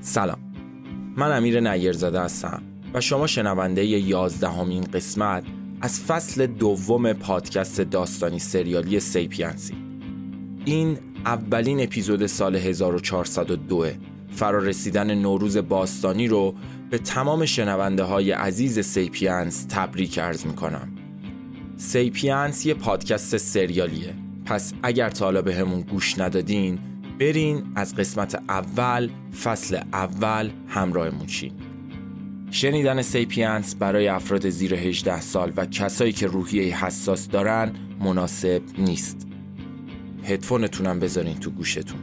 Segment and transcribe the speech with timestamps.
[0.00, 0.38] سلام.
[1.16, 2.62] من امیر نیرزاده هستم
[2.94, 5.44] و شما شنونده یازدهمین قسمت
[5.80, 9.74] از فصل دوم پادکست داستانی سریالی سیپینسی.
[10.64, 13.86] این اولین اپیزود سال 1402
[14.28, 16.54] فرارسیدن نوروز باستانی رو
[16.90, 20.88] به تمام شنونده های عزیز سیپینس تبریک عرض می کنم
[21.76, 24.14] سیپینس یه پادکست سریالیه.
[24.44, 26.78] پس اگر تا حالا بهمون گوش ندادین
[27.20, 29.10] برین از قسمت اول
[29.42, 31.52] فصل اول همراهمون شین.
[32.50, 39.26] شنیدن سیپینس برای افراد زیر 18 سال و کسایی که روحیه حساس دارن مناسب نیست.
[40.24, 42.00] هدفونتونم بذارین تو گوشتون.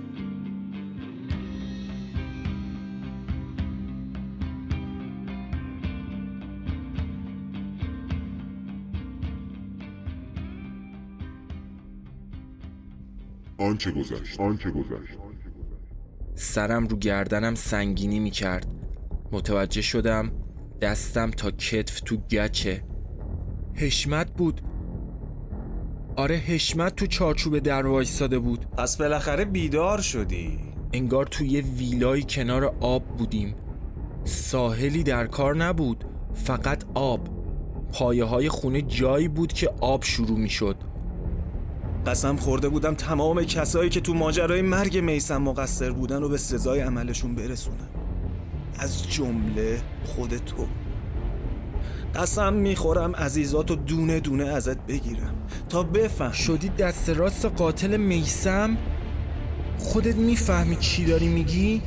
[13.57, 15.17] آنچه گذشت آنچه گذشت.
[16.35, 18.67] سرم رو گردنم سنگینی می کرد
[19.31, 20.31] متوجه شدم
[20.81, 22.83] دستم تا کتف تو گچه.
[23.73, 24.61] حشمت بود.
[26.15, 28.65] آره حشمت تو چارچوب در وایستاده بود.
[28.65, 30.59] پس بالاخره بیدار شدی.
[30.93, 33.55] انگار توی یه ویلای کنار آب بودیم.
[34.23, 37.29] ساحلی در کار نبود فقط آب.
[37.93, 40.75] پایه های خونه جایی بود که آب شروع می شد
[42.07, 46.79] قسم خورده بودم تمام کسایی که تو ماجرای مرگ میسم مقصر بودن و به سزای
[46.79, 47.89] عملشون برسونم
[48.79, 50.67] از جمله خود تو.
[52.15, 55.35] قسم می‌خورم عزیزاتو دونه دونه ازت بگیرم.
[55.69, 58.77] تا بفهم شدی دست راست قاتل میسم
[59.77, 61.81] خودت می‌فهمی چی داری میگی؟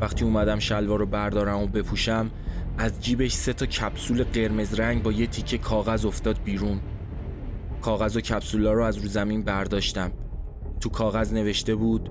[0.00, 2.30] وقتی اومدم شلوار رو بردارم و بپوشم
[2.78, 6.80] از جیبش سه تا کپسول قرمز رنگ با یه تیکه کاغذ افتاد بیرون.
[7.80, 10.12] کاغذ و کپسولا رو از رو زمین برداشتم.
[10.80, 12.10] تو کاغذ نوشته بود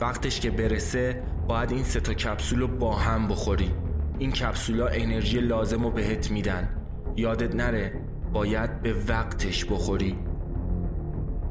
[0.00, 3.70] وقتش که برسه باید این سه تا کپسول رو با هم بخوری.
[4.18, 6.68] این کپسولا انرژی لازم رو بهت میدن.
[7.16, 7.92] یادت نره
[8.32, 10.18] باید به وقتش بخوری.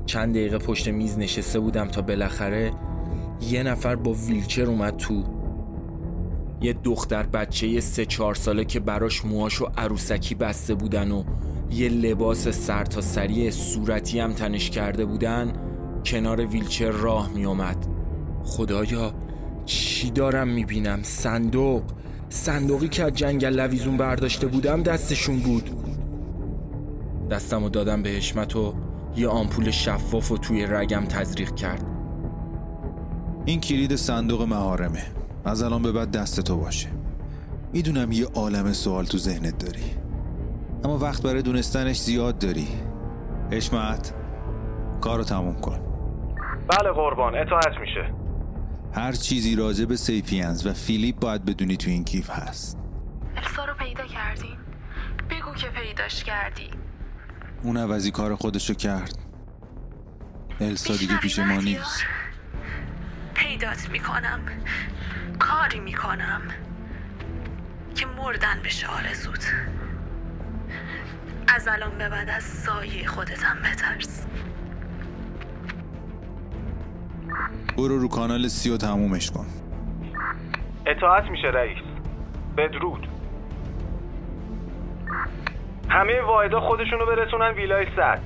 [0.05, 2.71] چند دقیقه پشت میز نشسته بودم تا بالاخره
[3.41, 5.23] یه نفر با ویلچر اومد تو.
[6.61, 11.23] یه دختر بچه سه چهار ساله که براش موهاشو عروسکی بسته بودن و
[11.71, 15.53] یه لباس سر تا سری صورتی هم تنش کرده بودن
[16.05, 17.87] کنار ویلچر راه می اومد
[18.43, 19.13] خدایا
[19.65, 21.83] چی دارم می‌بینم؟ صندوق.
[22.29, 25.69] صندوقی که از جنگل لویزون برداشته بودم دستشون بود.
[27.31, 28.73] دستم و دادم به حشمت و
[29.15, 31.85] یه آمپول شفاف و توی رگم تزریق کرد.
[33.45, 35.03] این کلید صندوق مهارمه
[35.45, 36.87] از الان به بعد دست تو باشه.
[37.73, 40.00] می‌دونم یه عالم سوال تو ذهنت داری.
[40.83, 42.67] اما وقت برای دونستنش زیاد داری.
[43.51, 44.13] حشمت
[45.01, 45.79] کارو تموم کن.
[46.67, 48.13] بله قربان اطاعت میشه.
[48.93, 52.77] هر چیزی راجع به سیپینز و فیلیپ باید بدونی تو این کیف هست.
[53.35, 54.57] السا رو پیدا کردین؟
[55.29, 56.69] بگو که پیداش کردی.
[57.63, 59.17] اون عوضی کار خودشو کرد.
[60.59, 62.03] السا دیگه پیش ما نیست؟
[63.33, 64.39] پیدات می‌کنم.
[65.39, 66.41] کاری می‌کنم.
[67.95, 69.51] که مردن بشه آرزوت.
[71.55, 74.27] از الان به بعد از سایه خودتم بترس.
[77.77, 79.45] برو رو کانال سی و تمومش کن.
[80.85, 81.77] اطاعت میشه رئیس.
[82.57, 83.07] بدرود.
[85.89, 88.19] همه واحدا خودشونو برسونن ویلای صد.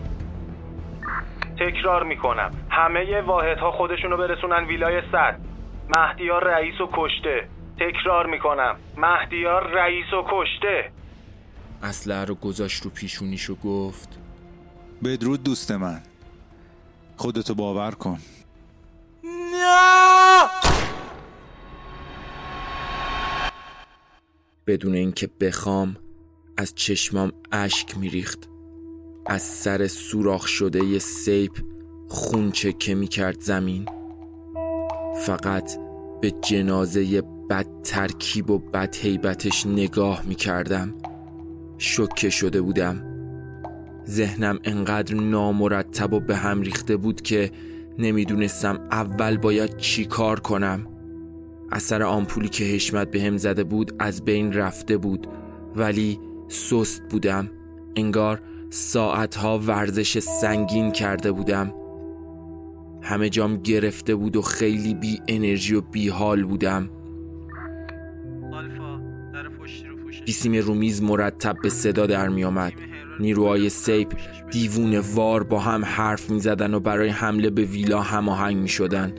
[1.59, 2.51] تکرار می‌کنم.
[2.69, 5.39] همه واحدها خودشونو برسونن ویلای صد.
[5.89, 7.47] مهدیار رئیس و کشته.
[7.79, 8.75] تکرار می‌کنم.
[8.97, 10.91] مهدیار رئیس و کشته.
[11.83, 14.09] اسلحه رو گذاشت رو پیشونیش و گفت
[15.03, 16.01] بدرود دوست من.
[17.17, 18.19] خودتو باور کن.
[24.67, 25.97] بدون اینکه بخوام
[26.57, 28.39] از چشمام اشک میریخت.
[29.25, 31.59] از سر سوراخ شده ی سیپ
[32.09, 33.85] خون چکه می‌کرد زمین.
[35.25, 35.77] فقط
[36.21, 40.93] به جنازه بد ترکیب و بد هیبتش نگاه می‌کردم.
[41.77, 43.03] شکه شده بودم.
[44.07, 47.51] ذهنم انقدر نامرتب و به هم ریخته بود که
[47.99, 50.87] نمی‌دونستم اول باید چی کار کنم.
[51.71, 55.27] اثر آمپولی که حشمت به هم زده بود از بین رفته بود
[55.75, 57.49] ولی سست بودم.
[57.95, 61.73] انگار ساعتها ورزش سنگین کرده بودم.
[63.01, 66.89] همه جام گرفته بود و خیلی بی انرژی و بی حال بودم.
[70.25, 72.73] بیسیم رومیز مرتب به صدا در می آمد
[73.19, 74.13] نیروهای سیپ
[74.51, 79.13] دیوونه وار با هم حرف می زدن و برای حمله به ویلا هماهنگ می شدن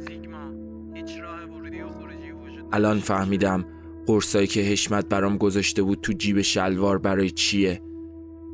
[2.73, 3.65] الان فهمیدم
[4.07, 7.83] قرصایی که حشمت برام گذاشته بود تو جیب شلوار برای چیه.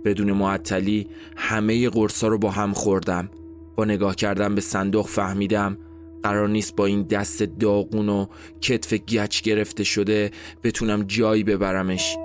[0.04, 3.30] بدون معطلی همه قرصا رو با هم خوردم.
[3.76, 5.78] با نگاه کردم به صندوق فهمیدم
[6.22, 8.26] قرار نیست با این دست داغون و
[8.60, 10.30] کتف گچ گرفته شده
[10.62, 12.16] بتونم جایی ببرمش.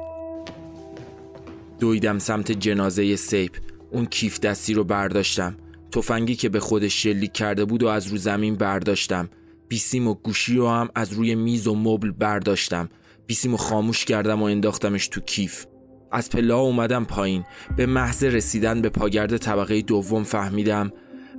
[1.80, 3.52] دویدم سمت جنازه سیپ
[3.92, 5.56] اون کیف دستی رو برداشتم.
[5.92, 9.30] تفنگی که به خودش شلیک کرده بود و از رو زمین برداشتم.
[9.68, 12.90] بیسیم و گوشی رو هم از روی میز و مبل برداشتم.
[13.28, 15.66] بیسیم و خاموش کردم و انداختمش تو کیف.
[16.12, 17.44] از پلا اومدم پایین.
[17.78, 20.92] به محض رسیدن به پاگرد طبقه دوم فهمیدم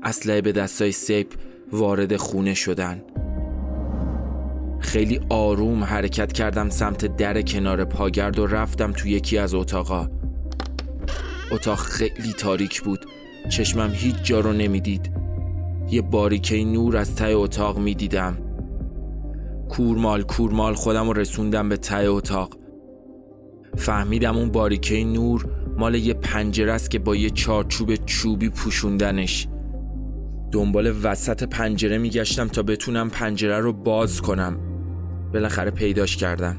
[0.02, 1.32] اسلحه به دستای سیپ
[1.72, 3.02] وارد خونه شدن.
[4.80, 10.17] خیلی آروم حرکت کردم سمت در کنار پاگرد و رفتم تو یکی از اتاقا.
[11.50, 13.06] اتاق خیلی تاریک بود.
[13.48, 15.12] چشمم هیچ جا رو نمی‌دید.
[15.90, 18.38] یه باریکه نور از ته اتاق می‌دیدم.
[19.68, 22.58] کورمال کورمال خودم رو رسوندم به ته اتاق.
[23.76, 25.46] فهمیدم اون باریکه نور
[25.76, 29.48] مال یه پنجره است که با یه چارچوب چوبی پوشوندنش.
[30.52, 34.58] دنبال وسط پنجره میگشتم تا بتونم پنجره رو باز کنم.
[35.32, 36.56] بالاخره پیداش کردم.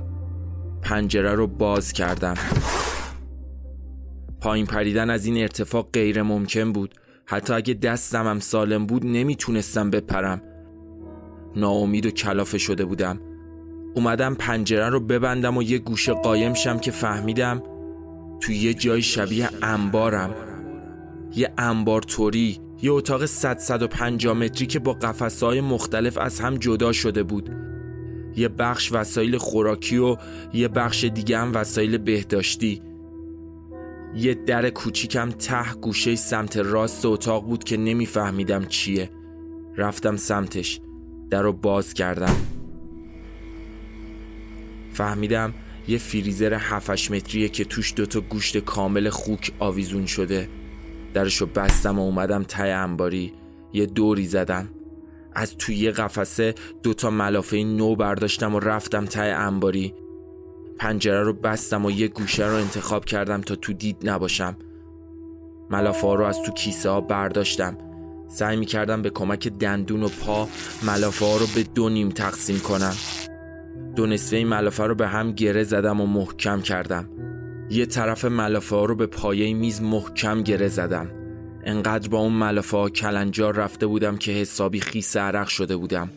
[0.82, 2.34] پنجره رو باز کردم.
[4.42, 6.96] پایین پریدن از این ارتفاع غیر ممکن بود.
[7.26, 10.42] حتی اگه دستم هم سالم بود نمی‌تونستم بپرم.
[11.56, 13.20] ناامید و کلافه شده بودم.
[13.96, 17.64] اومدم پنجره رو ببندم و یه گوشه قایم شم که فهمیدم
[18.40, 20.36] توی یه جای شبیه انبارم.
[21.36, 26.92] یه انبار توری یه اتاق 100 150 متری که با قفسهای مختلف از هم جدا
[26.92, 27.50] شده بود.
[28.36, 30.18] یه بخش وسایل خوراکی و
[30.54, 32.82] یه بخش دیگه هم وسایل بهداشتی.
[34.16, 39.10] یه در کوچیکم ته گوشه سمت راست اتاق بود که نمیفهمیدم چیه.
[39.78, 40.82] رفتم سمتش
[41.30, 42.36] در رو باز کردم.
[44.94, 45.54] فهمیدم
[45.88, 50.50] یه فریزر 7 متریه که توش دوتا گوشت کامل خوک آویزون شده.
[51.14, 53.34] درشو بستم و اومدم ته انباری.
[53.74, 54.70] یه دوری زدم.
[55.36, 59.94] از توی یه قفسه دوتا ملافه نو برداشتم و رفتم ته انباری.
[60.80, 64.58] پنجره رو بستم و یه گوشه رو انتخاب کردم تا تو دید نباشم.
[65.70, 67.78] ملافه ها رو از تو کیسه ها برداشتم.
[68.28, 70.48] سعی می کردم به کمک دندون و پا
[70.84, 72.94] ملافه ها رو به دو نیم تقسیم کنم.
[73.96, 77.10] دو نصفه ملافه رو به هم گره زدم و محکم کردم.
[77.70, 81.12] یه طرف ملافه ها رو به پایه میز محکم گره زدم.
[81.64, 86.10] انقدر با اون ملافه ها کلنجار رفته بودم که حسابی خیس عرق شده بودم.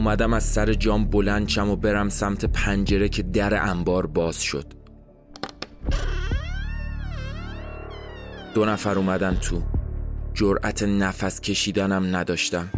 [0.00, 4.66] اومدم از سر جام بلند شم و برم سمت پنجره که در انبار باز شد.
[8.54, 9.62] دو نفر اومدن تو.
[10.34, 12.68] جرأت نفس کشیدنم نداشتم.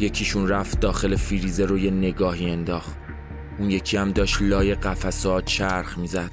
[0.00, 2.96] یکیشون رفت داخل فریزر رو یه نگاهی انداخت.
[3.58, 6.30] اون یکی هم داشت لای قفسه چرخ می‌زد.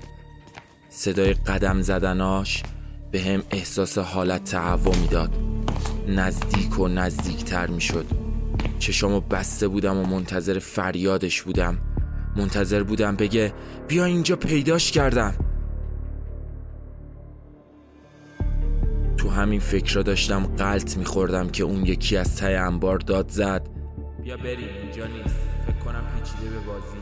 [0.89, 2.63] صدای قدم زدناش
[3.11, 5.29] به هم احساس حالت تهوع می‌داد.
[6.07, 8.05] نزدیک و نزدیکتر می‌شد.
[8.79, 11.77] چشامو بسته بودم و منتظر فریادش بودم.
[12.35, 13.53] منتظر بودم بگه
[13.87, 15.35] بیا اینجا پیداش کردم.
[19.17, 23.69] تو همین فکر را داشتم قلط میخوردم که اون یکی از ته انبار داد زد.
[24.23, 25.35] بیا بریم اینجا نیست.
[25.67, 26.97] فکر کنم پیچیده به بازی.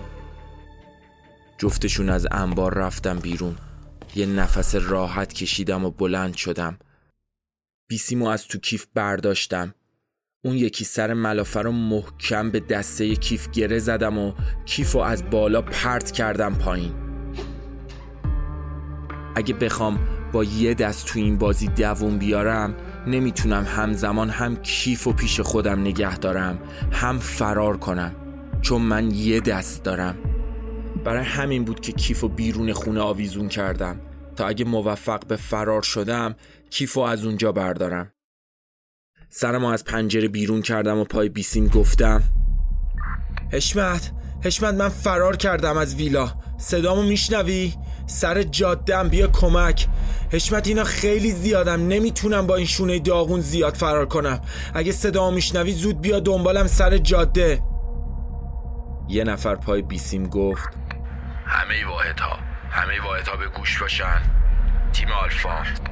[1.58, 3.56] جفتشون از انبار رفتم بیرون.
[4.16, 6.78] یه نفس راحت کشیدم و بلند شدم.
[7.92, 9.74] بیسیمو از تو کیف برداشتم.
[10.46, 14.34] اون یکی سر ملافه رو محکم به دسته کیف گره زدم و
[14.66, 16.94] کیف رو از بالا پرت کردم پایین.
[19.36, 20.00] اگه بخوام
[20.32, 22.76] با یه دست تو این بازی دووم بیارم
[23.08, 26.60] نمی‌تونم همزمان هم کیف و پیش خودم نگه دارم
[26.92, 28.16] هم فرار کنم
[28.62, 30.16] چون من یه دست دارم.
[31.04, 34.02] برای همین بود که کیف و بیرون خونه آویزون کردم.
[34.36, 36.36] تا اگه موفق به فرار شدم
[36.72, 38.14] کیف و از اونجا بردارم.
[39.30, 42.24] سرمو از پنجره بیرون کردم و پای بیسیم گفتم
[43.52, 44.12] حشمت
[44.44, 46.32] حشمت من فرار کردم از ویلا.
[46.58, 47.74] صدامو میشنوی؟
[48.06, 49.88] سر جادم بیا کمک.
[50.32, 54.42] حشمت اینا خیلی زیادم نمی‌تونم با این شونه داغون زیاد فرار کنم.
[54.74, 57.64] اگه صدامو میشنوی زود بیا دنبالم سر جاده.
[59.10, 60.70] یه نفر پای بیسیم گفت
[61.46, 62.36] همه واحد ها
[62.70, 64.22] همه واحد ها به گوش باشن.
[64.94, 65.91] تیم آلفا.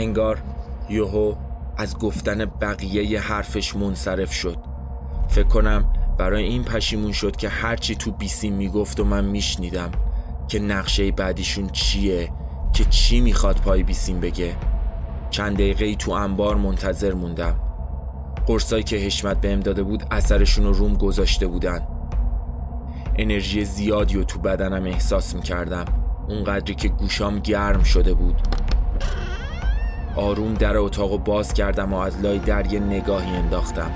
[0.00, 0.42] انگار
[0.88, 1.34] یوهو
[1.76, 4.56] از گفتن بقیه ی حرفش منصرف شد.
[5.28, 9.90] فکر کنم برای این پشیمون شد که هرچی تو بیسیم می‌گفت و من میشنیدم
[10.48, 12.32] که نقشه بعدیشون چیه
[12.72, 14.56] که چی می‌خواد پای بیسیم بگه.
[15.30, 17.60] چند دقیقه ای تو انبار منتظر موندم.
[18.46, 21.86] قرصایی که حشمت بهم داده بود اثرشون رو روم گذاشته بودن.
[23.16, 25.84] انرژی زیادی رو تو بدنم احساس می‌کردم.
[26.28, 28.42] اونقدری که گوشام گرم شده بود.
[30.16, 33.90] آروم در اتاق باز کردم و از لای در یه نگاهی انداختم.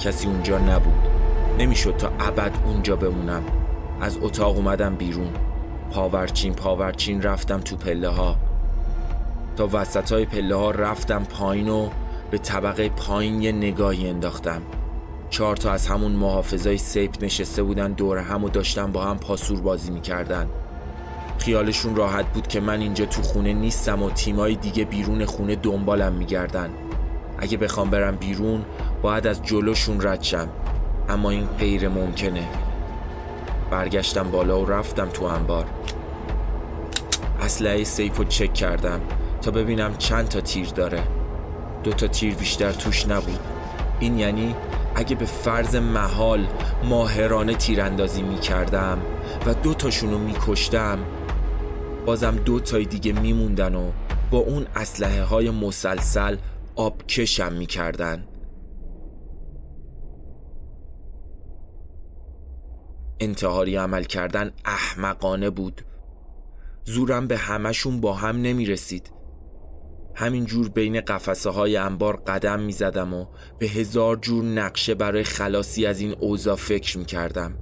[0.00, 1.08] کسی اونجا نبود.
[1.58, 3.42] نمی‌شد تا ابد اونجا بمونم.
[4.00, 5.30] از اتاق اومدم بیرون.
[5.90, 8.36] پاورچین پاورچین رفتم تو پله ها
[9.56, 11.88] تا وسط های پله ها رفتم پایین و
[12.30, 14.62] به طبقه پایین یه نگاهی انداختم.
[15.30, 19.60] چهار تا از همون محافظای سیپ نشسته بودن دور هم و داشتن با هم پاسور
[19.60, 20.46] بازی می‌کردن.
[21.42, 26.12] خیالشون راحت بود که من اینجا تو خونه نیستم و تیمای دیگه بیرون خونه دنبالم
[26.12, 26.70] میگردن.
[27.38, 28.64] اگه بخوام برم بیرون
[29.02, 30.48] باید از جلوشون رد شم.
[31.08, 32.48] اما این غیر ممکنه.
[33.70, 35.66] برگشتم بالا و رفتم تو انبار.
[37.40, 39.00] اسلحه سیپو چک کردم
[39.40, 41.02] تا ببینم چند تا تیر داره.
[41.84, 43.40] دو تا تیر بیشتر توش نبود.
[44.00, 44.54] این یعنی
[44.94, 46.46] اگه به فرض محال
[46.84, 48.98] ماهرانه تیراندازی می کردم
[49.46, 50.98] و دو تاشونو می کشتم
[52.06, 53.92] بازم دو تای دیگه میموندن و
[54.30, 56.36] با اون اسلحه های مسلسل
[56.76, 58.24] آبکشم می‌کردن.
[63.20, 65.82] انتحاری عمل کردن احمقانه بود.
[66.84, 69.12] زورم به همشون با هم نمی رسید
[70.14, 73.26] همین جور بین قفسه های انبار قدم می زدم و
[73.58, 77.54] به هزار جور نقشه برای خلاصی از این اوضاع فکر می کردم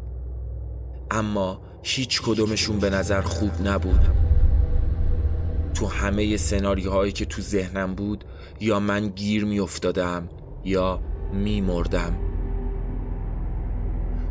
[1.10, 4.00] اما هیچ کدومشون به نظر خوب نبود.
[5.74, 8.24] تو همه سناریوهایی که تو ذهنم بود
[8.60, 10.28] یا من گیر می افتادم
[10.64, 11.00] یا
[11.32, 12.30] می مردم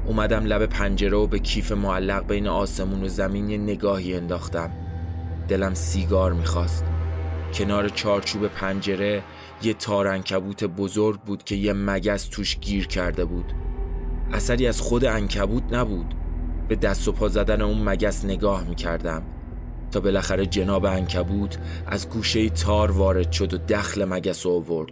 [0.06, 4.72] اومدم لب پنجره و به کیف معلق بین آسمون و زمین یه نگاهی انداختم.
[5.48, 6.84] دلم سیگار می‌خواست.
[7.54, 9.24] کنار چارچوب پنجره
[9.64, 13.54] یه تارنکبوت بزرگ بود که یه مگس توش گیر کرده بود.
[14.32, 16.16] اثری از خود انکبوت نبود.
[16.70, 19.24] به دست و پا زدن اون مگس نگاه می‌کردم.
[19.92, 21.58] تا بالاخره جناب انکبوت
[21.88, 24.92] از گوشه تار وارد شد و دخل مگس آورد.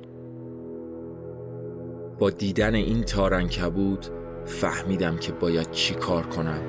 [2.19, 4.11] با دیدن این تار انکبوت
[4.45, 6.59] فهمیدم که باید چی کار کنم.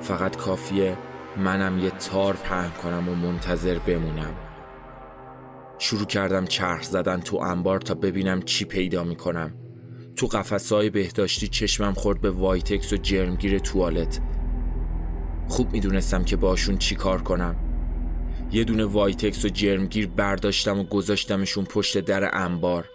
[0.00, 0.96] فقط کافیه
[1.36, 4.34] منم یه تار پهن کنم و منتظر بمونم.
[5.78, 9.54] شروع کردم چرخ زدن تو انبار تا ببینم چی پیدا می‌کنم.
[10.16, 14.20] تو قفسه‌های بهداشتی چشمم خورد به وایتکس و جرمگیر توالت.
[15.48, 17.56] خوب می‌دونستم که باشون چی کار کنم.
[18.52, 22.88] یه دونه وایتکس و جرمگیر برداشتم و گذاشتمشون پشت در انبار.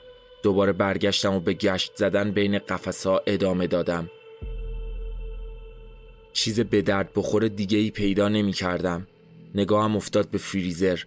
[0.44, 4.10] دوباره برگشتم و به گشت زدن بین قفسه‌ها ادامه دادم.
[6.34, 9.08] چیز به درد بخور دیگه ای پیدا نمی کردم
[9.56, 11.00] نگاهم افتاد به فریزر.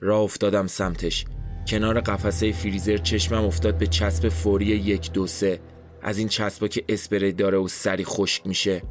[0.00, 1.24] راه افتادم سمتش.
[1.68, 5.60] کنار قفسه فریزر چشمم افتاد به چسب فوری یک دو سه.
[6.02, 8.82] از این چسبا که اسپری داره و سریع خشک میشه.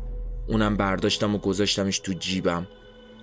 [0.50, 2.68] اونم برداشتم و گذاشتمش تو جیبم.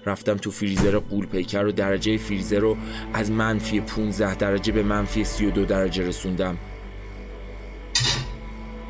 [0.07, 2.77] رفتم تو فریزر غول پیکر و درجه فریزر رو
[3.13, 6.59] از منفی 15 درجه به منفی 32 درجه رسوندم.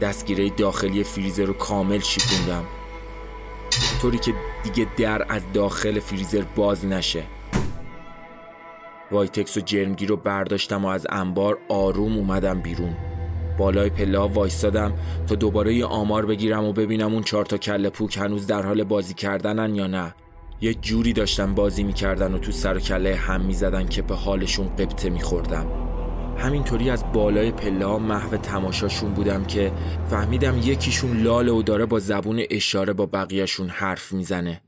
[0.00, 2.64] دستگیره داخلی فریزر رو کامل شیکوندم
[4.02, 7.22] طوری که دیگه در از داخل فریزر باز نشه.
[9.10, 12.96] وایتکس و جرمگیر رو برداشتم و از انبار آروم اومدم بیرون.
[13.58, 14.92] بالای پله وایستادم
[15.26, 18.84] تا دوباره یه آمار بگیرم و ببینم اون چهار تا کله پوک هنوز در حال
[18.84, 20.14] بازی کردنن یا نه.
[20.60, 24.68] یه جوری داشتن بازی می‌کردن و تو سر و کله هم می‌زدن که به حالشون
[24.68, 25.66] قبطه میخوردم.
[26.38, 29.72] همینطوری از بالای پله ها محو تماشاشون بودم که
[30.10, 34.60] فهمیدم یکیشون لاله و داره با زبون اشاره با بقیهشون حرف می‌زنه.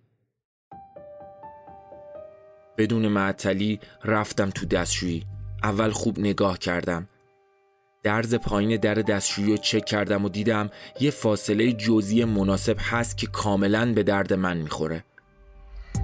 [2.79, 5.25] بدون معطلی رفتم تو دستشویی.
[5.63, 7.09] اول خوب نگاه کردم.
[8.03, 13.27] درز پایین در دستشویی رو چک کردم و دیدم یه فاصله جزئی مناسب هست که
[13.27, 15.05] کاملا به درد من می‌خوره.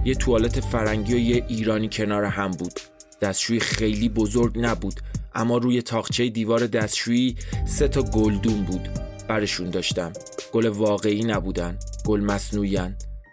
[0.04, 2.80] یه توالت فرنگی و یه ایرانی کنار هم بود.
[3.20, 5.00] دستشویی خیلی بزرگ نبود
[5.34, 7.36] اما روی تاخچه دیوار دستشویی
[7.66, 8.88] سه تا گلدون بود.
[9.28, 10.12] برشون داشتم.
[10.52, 12.78] گل واقعی نبودن گل مصنوعی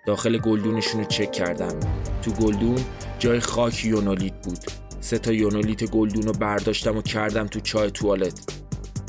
[0.07, 1.79] داخل گلدونشون رو چک کردم.
[2.21, 2.85] تو گلدون
[3.19, 4.80] جای خاک یونولیت بود.
[5.01, 8.61] سه تا یونولیت گلدون رو برداشتم و کردم تو چاه توالت.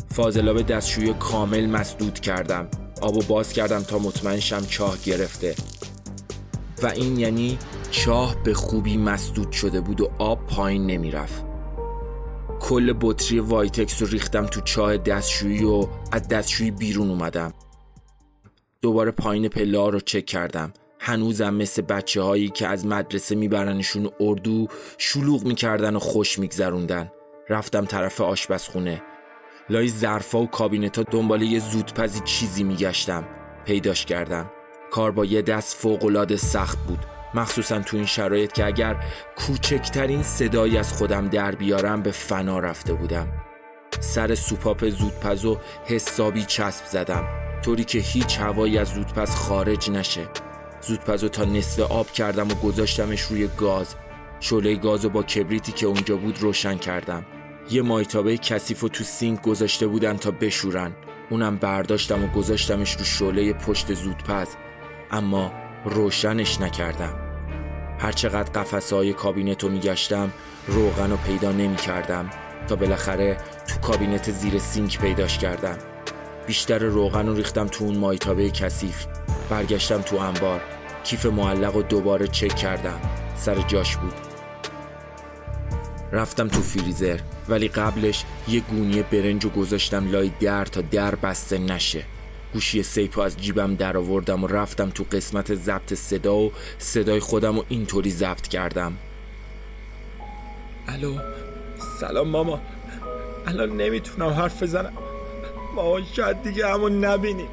[0.08, 2.68] فاضلاب دستشویی کامل مسدود کردم.
[3.00, 5.54] آب و باز کردم تا مطمئن شم چاه گرفته.
[6.82, 7.58] و این یعنی
[7.90, 11.44] چاه به خوبی مسدود شده بود و آب پایین نمی‌رفت.
[12.60, 17.52] کل بطری وایتکس رو ریختم تو چاه دستشویی و از دستشویی بیرون اومدم.
[18.82, 20.72] دوباره پایین پله رو چک کردم.
[21.04, 24.66] هنوزم مثل بچه هایی که از مدرسه میبرنشون اردو
[24.98, 27.12] شلوغ می‌کردن و خوش میگذروندن.
[27.48, 29.02] رفتم طرف آشپزخونه.
[29.70, 33.24] لای ظرفا و کابینتا دنبال یه زودپزی چیزی میگشتم.
[33.64, 34.50] پیداش کردم.
[34.90, 36.98] کار با یه دست فوقالعاده سخت بود.
[37.34, 39.04] مخصوصا تو این شرایط که اگر
[39.36, 43.28] کوچکترین صدایی از خودم در بیارم به فنا رفته بودم.
[44.00, 47.24] سر سوپاپ زودپزو حسابی چسب زدم.
[47.64, 50.51] طوری که هیچ هوایی از زودپز خارج نشه.
[50.82, 53.94] زودپزو تا نصف آب کردم و گذاشتمش روی گاز.
[54.40, 57.26] شعله گازو با کبریتی که اونجا بود روشن کردم.
[57.70, 60.92] یه مایتابه کثیف و تو سینک گذاشته بودن تا بشورن.
[61.30, 64.48] اونم برداشتم و گذاشتمش رو شعله پشت زودپز.
[65.10, 65.52] اما
[65.84, 67.14] روشنش نکردم.
[67.98, 70.32] هرچقدر قفسه های کابینت رو میگشتم
[70.66, 72.30] روغن رو پیدا نمی کردم
[72.68, 73.36] تا بالاخره
[73.68, 75.78] تو کابینت زیر سینک پیداش کردم.
[76.46, 79.06] بیشتر روغن رو ریختم تو اون مایتابه کثیف.
[79.52, 80.60] برگشتم تو انبار.
[81.04, 83.00] کیف معلق و دوباره چک کردم.
[83.36, 84.14] سر جاش بود.
[86.12, 91.58] رفتم تو فریزر ولی قبلش یه گونی برنج و گذاشتم لای در تا در بسته
[91.58, 92.04] نشه.
[92.52, 97.56] گوشی سیپو از جیبم در آوردم و رفتم تو قسمت ضبط صدا و صدای خودم
[97.56, 98.92] رو اینطوری ضبط کردم.
[100.88, 101.18] الو
[102.00, 102.60] سلام ماما.
[103.46, 104.92] الان نمی‌تونم حرف بزنم.
[105.74, 107.48] ماما شاید دیگه همون نبینی.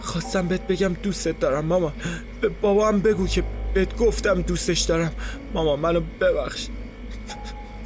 [0.00, 1.92] خواستم بهت بگم دوستت دارم ماما.
[2.40, 5.12] به بابام بگو که بهت گفتم دوستش دارم.
[5.54, 6.66] ماما منو ببخش.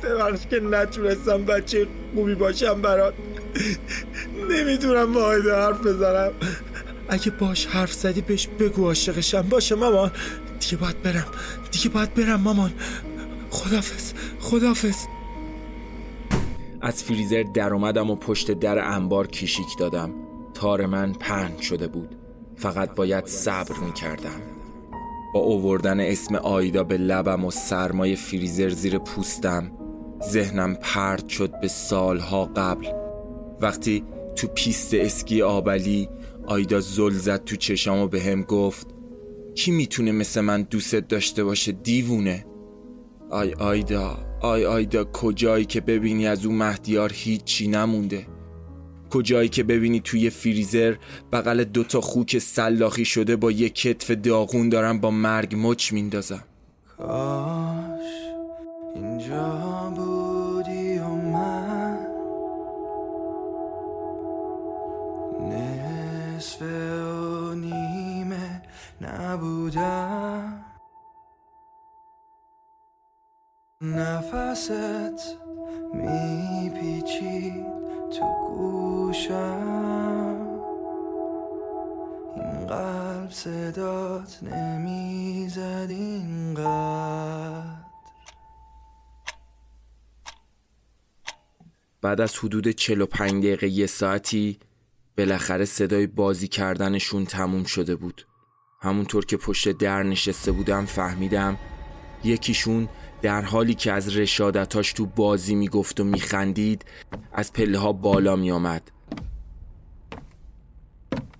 [0.02, 3.14] ببخش که نتونستم بچه خوبی باشم برات.
[4.50, 6.33] نمی‌تونم با حرف بزنم.
[7.09, 9.42] اگه باش حرف زدی بهش بگو عاشقشم.
[9.42, 10.11] باشه مامان
[10.61, 11.26] دیگه باید برم.
[11.73, 12.73] دیگه باید برم مامان.
[13.50, 14.97] خدافز خدافز
[16.80, 20.11] از فریزر در اومدم و پشت در انبار کیشیک دادم.
[20.64, 22.14] تار من پهن شده بود.
[22.56, 24.40] فقط باید صبر می‌کردم.
[25.35, 29.73] با اووردن اسم آیدا به لبم و سرمای فریزر زیر پوستم
[30.28, 32.87] ذهنم پرد شد به سالها قبل.
[33.61, 34.04] وقتی
[34.37, 36.09] تو پیست اسکی آبعلی
[36.47, 38.87] آیدا زل زد تو چشام و بهم گفت
[39.54, 42.46] کی می‌تونه مثل من دوستت داشته باشه دیوونه؟
[43.31, 48.27] آی آیدا آی آیدا کجایی که ببینی از اون مهدیار هیچی نمونده؟
[49.14, 50.94] کجایی که ببینی توی فریزر
[51.33, 56.44] بغل دوتا خوک سلاخی شده با یه کتف داغون دارم با مرگ مچ میندازم.
[56.98, 58.14] کاش
[58.94, 61.98] اینجا بودی و من
[65.40, 68.62] نصف و نیمه
[69.00, 70.64] نبودم.
[73.81, 75.37] نفست
[75.94, 77.64] میپیچید
[78.18, 80.46] تو گوشم
[82.37, 87.62] این قلب صدات نمی‌زد اینقدر.
[92.03, 94.59] بعد از حدود 45 دقیقه یه ساعتی
[95.18, 98.27] بالاخره صدای بازی کردنشون تموم شده بود.
[98.81, 101.59] همونطور که پشت در نشسته بودم فهمیدم
[102.24, 102.88] یکیشون
[103.22, 106.85] در حالی که از رشادتاش تو بازی می‌گفت و میخندید
[107.33, 108.90] از پله ها بالا میآمد.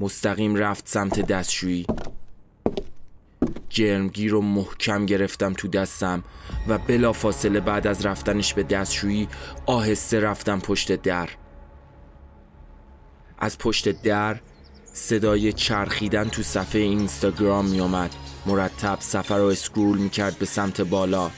[0.01, 1.87] مستقیم رفت سمت دستشویی.
[3.69, 6.25] جرمگیر رو محکم گرفتم تو دستم
[6.69, 9.29] و بلا فاصله بعد از رفتنش به دستشویی
[9.67, 11.29] آهسته رفتم پشت در.
[13.39, 14.41] از پشت در
[14.93, 18.15] صدای چرخیدن تو صفحه اینستاگرام می آمد
[18.47, 21.31] مرتب سفر رو اسکرول می کرد به سمت بالا.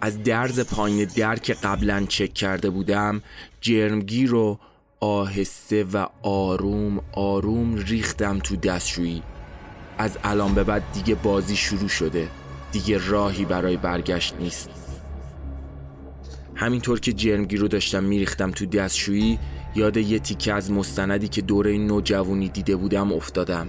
[0.00, 3.22] از درز پایین در که قبلا چک کرده بودم
[3.60, 4.58] جرمگیر رو
[5.02, 9.22] آهسته و آروم آروم ریختم تو دستشویی.
[9.98, 12.28] از الان به بعد دیگه بازی شروع شده.
[12.72, 14.70] دیگه راهی برای برگشت نیست.
[16.54, 19.38] همینطور که جرمگیر رو داشتم میریختم تو دستشویی
[19.74, 23.68] یاد یه تیکه از مستندی که دوره نوجوانی دیده بودم افتادم.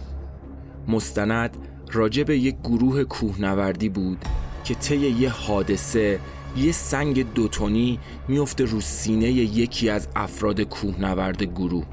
[0.88, 1.58] مستند
[1.92, 4.26] راجع به یک گروه کوهنوردی بود
[4.64, 6.20] که طی یه حادثه
[6.58, 11.86] یه سنگ دوتونی میفته رو سینه یکی از افراد کوهنورد گروه.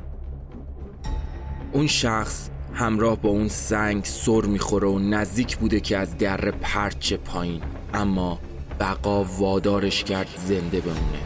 [1.72, 7.16] اون شخص همراه با اون سنگ سر می‌خوره و نزدیک بوده که از دره پرچه
[7.16, 7.62] پایین
[7.94, 8.40] اما
[8.80, 11.20] بقا وادارش کرد زنده بمونه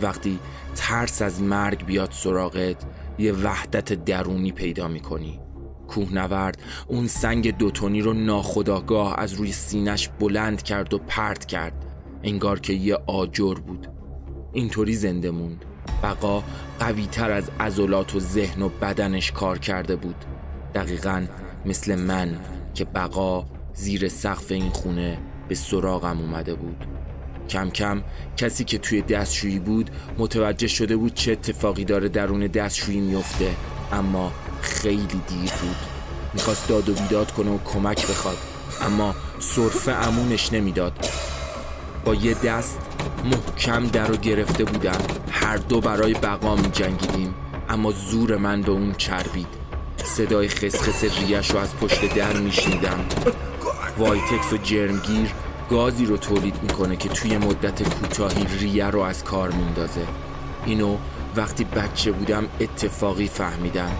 [0.00, 0.38] وقتی
[0.74, 2.84] ترس از مرگ بیاد سراغت
[3.18, 5.40] یه وحدت درونی پیدا می‌کنی.
[5.88, 11.85] کوهنورد اون سنگ دوتونی رو ناخداگاه از روی سینش بلند کرد و پرت کرد.
[12.26, 13.86] انگار که یه آجر بود.
[14.52, 15.64] اینطوری زنده موند.
[16.02, 16.44] بقا
[16.78, 20.24] قوی تر از عضلات و ذهن و بدنش کار کرده بود.
[20.74, 21.26] دقیقا
[21.66, 22.40] مثل من
[22.74, 26.86] که بقا زیر سقف این خونه به سراغم اومده بود.
[27.48, 28.02] کم کم
[28.36, 33.50] کسی که توی دستشویی بود متوجه شده بود چه اتفاقی داره درون دستشویی میفته
[33.92, 35.76] اما خیلی دیر بود.
[36.34, 38.36] می‌خواست داد و بیداد کنه و کمک بخواد.
[38.82, 41.08] اما صرفه امونش نمی‌داد.
[42.06, 42.78] با یه دست
[43.24, 44.98] محکم در رو گرفته بودم.
[45.30, 47.34] هر دو برای بقا می جنگیدیم
[47.68, 49.46] اما زور من به اون چربید.
[50.04, 52.98] صدای خسخس ریش رو از پشت در میشنیدم.
[53.98, 55.32] وایتکس و جرمگیر
[55.70, 60.06] گازی رو تولید می‌کنه که توی مدت کوتاهی ریه رو از کار میندازه.
[60.66, 60.96] اینو
[61.36, 63.92] وقتی بچه بودم اتفاقی فهمیدم.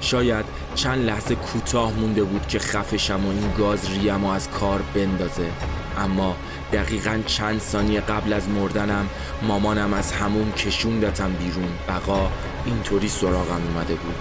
[0.00, 4.82] شاید چند لحظه کوتاه مونده بود که خفشم و این گاز ریم و از کار
[4.94, 5.50] بندازه.
[5.98, 6.36] اما
[6.74, 9.08] دقیقا چند ثانیه قبل از مردنم
[9.42, 11.68] مامانم از هموم کشوندتم بیرون.
[11.88, 12.30] بقا
[12.66, 14.14] اینطوری سراغم اومده بود.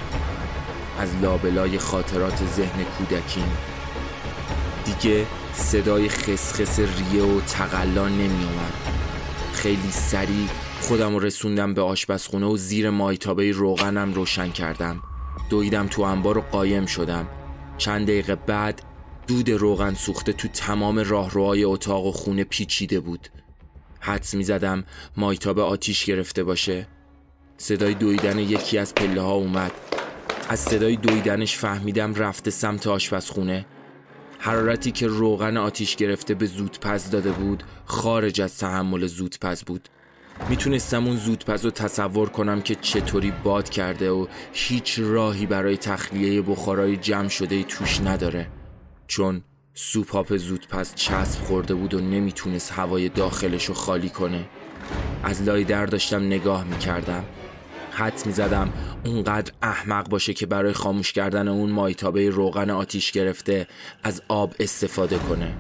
[1.00, 3.58] از لابلای خاطرات ذهن کودکیم.
[4.86, 8.74] دیگه صدای خسخس ریه و تقلا نمی اومد
[9.54, 10.48] خیلی سریع
[10.82, 15.04] خودم رسوندم به آشپزخونه و زیر مایتابه روغنم روشن کردم.
[15.50, 17.28] دویدم تو انبار و قایم شدم.
[17.78, 18.82] چند دقیقه بعد
[19.28, 23.28] دود روغن سوخته تو تمام راهروهای اتاق و خونه پیچیده بود.
[24.00, 24.84] حدس می زدم
[25.18, 26.88] مایتابه آتیش گرفته باشه.
[27.58, 29.72] صدای دویدن یکی از پله ها اومد.
[30.50, 33.66] از صدای دویدنش فهمیدم رفته سمت آشپزخونه.
[34.40, 39.90] حرارتی که روغن آتیش گرفته به زودپز داده بود خارج از تحمل زودپز بود.
[40.50, 46.42] می‌تونستم اون زودپز رو تصور کنم که چطوری باد کرده و هیچ راهی برای تخلیه
[46.42, 48.48] بخارای جمع شده توش نداره.
[49.14, 54.46] چون سوپاپ زودپز چسب خورده بود و نمی‌تونست هوای داخلش رو خالی کنه.
[55.24, 57.26] از لای در داشتم نگاه می‌کردم.
[57.92, 58.74] حد می‌زدم
[59.06, 63.68] اونقدر احمق باشه که برای خاموش کردن اون مایتابه روغن آتیش گرفته
[64.04, 65.58] از آب استفاده کنه.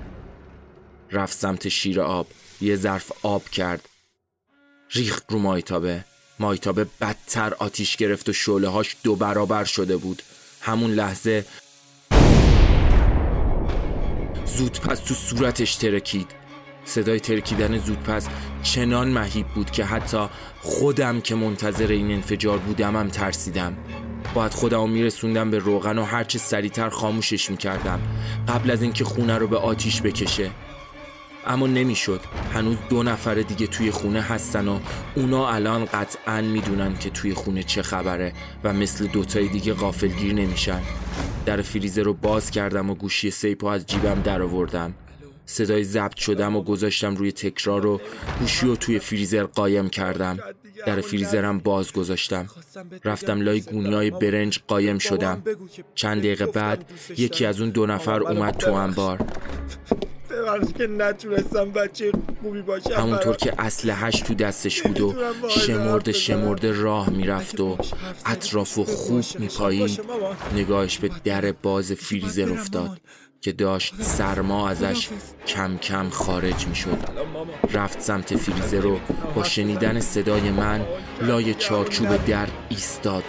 [1.11, 2.27] رفت سمت شیر آب
[2.61, 3.89] یه ظرف آب کرد.
[4.91, 6.05] ریخت رو مایتابه.
[6.39, 10.21] مایتابه بدتر آتیش گرفت و شعله هاش دو برابر شده بود.
[10.61, 11.45] همون لحظه
[14.57, 16.27] زودپس تو صورتش ترکید.
[16.85, 18.27] صدای ترکیدن زودپس
[18.63, 20.27] چنان مهیب بود که حتی
[20.61, 23.77] خودم که منتظر این انفجار بودمم ترسیدم.
[24.33, 27.99] باید خودمو میرسوندم به روغن و هرچه سریعتر خاموشش می‌کردم.
[28.47, 30.49] قبل از اینکه خونه رو به آتیش بکشه.
[31.47, 32.21] اما نمی‌شد.
[32.53, 34.79] هنوز دو نفر دیگه توی خونه هستن و
[35.15, 40.81] اونا الان قطعا می‌دونن که توی خونه چه خبره و مثل دوتای دیگه غافلگیر نمیشن.
[41.45, 44.93] در فریزر رو باز کردم و گوشی سیپو از جیبم در آوردم.
[45.45, 48.01] صدای ضبط شدم و گذاشتم روی تکرار و
[48.39, 50.39] گوشی رو توی فریزر قایم کردم.
[50.85, 52.47] در فریزرم باز گذاشتم.
[53.05, 55.43] رفتم لای گونیای برنج قایم شدم.
[55.95, 56.85] چند دقیقه بعد
[57.17, 59.25] یکی از اون دو نفر اومد تو انبار.
[60.77, 65.15] که نتونستم بچه خوبی باشم همونطور که اسلحهش تو دستش بود و
[65.49, 67.77] شمرده شمرده راه می‌رفت و
[68.25, 69.99] اطراف و خوب میپایید
[70.55, 73.01] نگاهش به در باز فریزر افتاد
[73.41, 75.09] که داشت سرما ازش
[75.47, 76.97] کم کم خارج می‌شد.
[77.73, 78.99] رفت سمت فریزر رو
[79.35, 80.85] با شنیدن صدای من
[81.21, 83.23] لای چارچوب در ایستاد.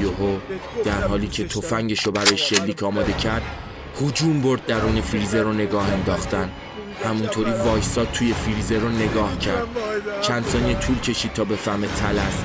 [0.00, 0.38] یوهو
[0.84, 3.42] در حالی که تفنگش رو برای شلیک آماده کرد
[4.02, 6.50] هجوم برد درون فریزر رو نگاه انداختن.
[7.04, 9.66] همونطوری وایساد توی فریزر رو نگاه کرد.
[10.22, 12.44] چند ثانیه طول کشید تا بفهمه تل است.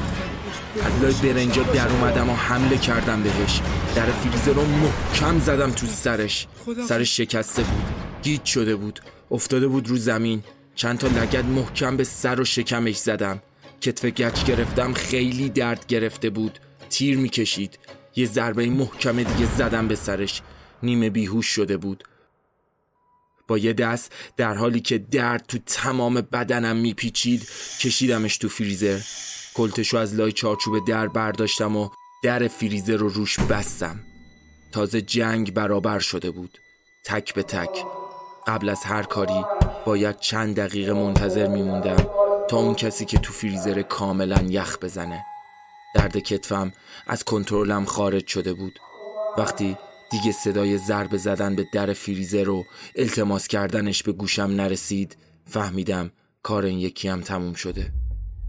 [0.83, 3.61] از لای برنجا در اومدم و حمله کردم بهش.
[3.95, 6.47] در فریزر رو محکم زدم تو سرش.
[6.87, 7.83] سرش شکسته بود.
[8.23, 8.99] گیج شده بود.
[9.31, 10.43] افتاده بود رو زمین.
[10.75, 13.41] چند تا لگد محکم به سر و شکمش زدم.
[13.81, 16.59] کتف گچ گرفتم خیلی درد گرفته بود.
[16.89, 17.79] تیر می‌کشید.
[18.15, 20.41] یه ضربه محکم دیگه زدم به سرش.
[20.83, 22.03] نیمه بیهوش شده بود.
[23.47, 27.47] با یه دست در حالی که درد تو تمام بدنم میپیچید
[27.79, 28.99] کشیدمش تو فریزر.
[29.53, 31.89] کلتشو از لای چارچوب در برداشتم و
[32.23, 33.99] در فریزر رو روش بستم.
[34.71, 36.57] تازه جنگ برابر شده بود.
[37.05, 37.85] تک به تک.
[38.47, 39.45] قبل از هر کاری
[39.85, 42.07] باید چند دقیقه منتظر میموندم
[42.49, 45.25] تا اون کسی که تو فریزر کاملا یخ بزنه.
[45.95, 46.73] درد کتفم
[47.07, 48.79] از کنترلم خارج شده بود.
[49.37, 49.77] وقتی
[50.11, 56.11] دیگه صدای ضربه زدن به در فریزر و التماس کردنش به گوشم نرسید فهمیدم
[56.43, 57.91] کار این یکی هم تموم شده.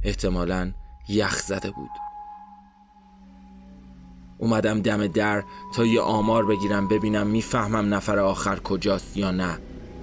[0.02, 0.72] احتمالا
[1.08, 1.90] یخ زده بود.
[4.38, 5.44] اومدم دم در
[5.74, 9.58] تا یه آمار بگیرم ببینم می‌فهمم نفر آخر کجاست یا نه.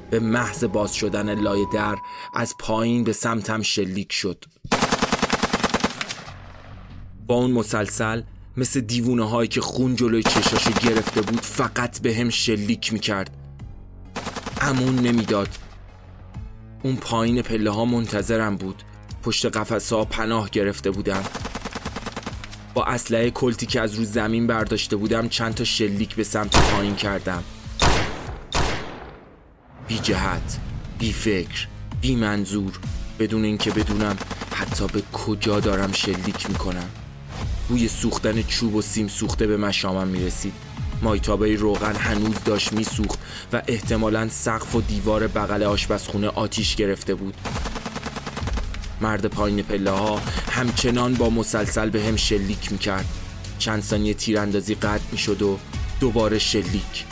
[0.10, 1.98] به محض باز شدن لای در
[2.34, 4.46] از پایین به سمتم شلیک شد.
[7.28, 8.22] با اون مسلسل
[8.58, 13.38] مثل دیوونه هایی که خون جلوی چشاشو گرفته بود فقط به هم شلیک می‌کرد.
[14.62, 15.50] امون نمی‌داد.
[16.84, 18.84] اون پایین پله ها منتظرم بود.
[19.24, 21.24] پشت قفسه ها پناه گرفته بودم.
[22.74, 26.96] با اسلحه کلتی که از رو زمین برداشته بودم چند تا شلیک به سمت پایین
[26.96, 27.44] کردم.
[29.88, 30.60] بی جهت
[31.00, 31.68] بی فکر
[32.02, 32.80] بی منظور
[33.20, 34.18] بدون اینکه بدونم
[34.52, 36.90] حتی به کجا دارم شلیک می‌کنم.
[37.70, 40.54] بوی سوختن چوب و سیم سوخته به مشامم می‌رسید.
[41.02, 43.20] مایتابه روغن هنوز داشت میسوخت
[43.54, 47.34] و احتمالا سقف و دیوار بغل آشپزخونه آتیش گرفته بود.
[49.02, 53.06] مرد پایین پله ها همچنان با مسلسل به هم شلیک می‌کرد.
[53.60, 55.58] چند ثانیه تیراندازی قطع می‌شد و
[56.00, 57.06] دوباره شلیک.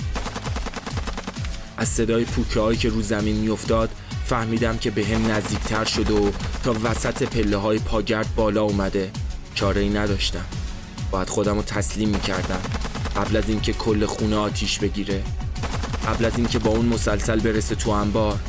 [1.77, 3.89] از صدای پوکه که رو زمین میافتاد
[4.25, 6.31] فهمیدم که به هم نزدیکتر شده و
[6.63, 9.11] تا وسط پله های پاگرد بالا اومده.
[9.55, 10.45] چاره ای نداشتم.
[11.11, 12.61] باید خودم رو تسلیم می‌کردم.
[13.15, 15.23] قبل از اینکه کل خونه آتیش بگیره.
[16.07, 18.39] قبل از اینکه با اون مسلسل برسه تو انبار.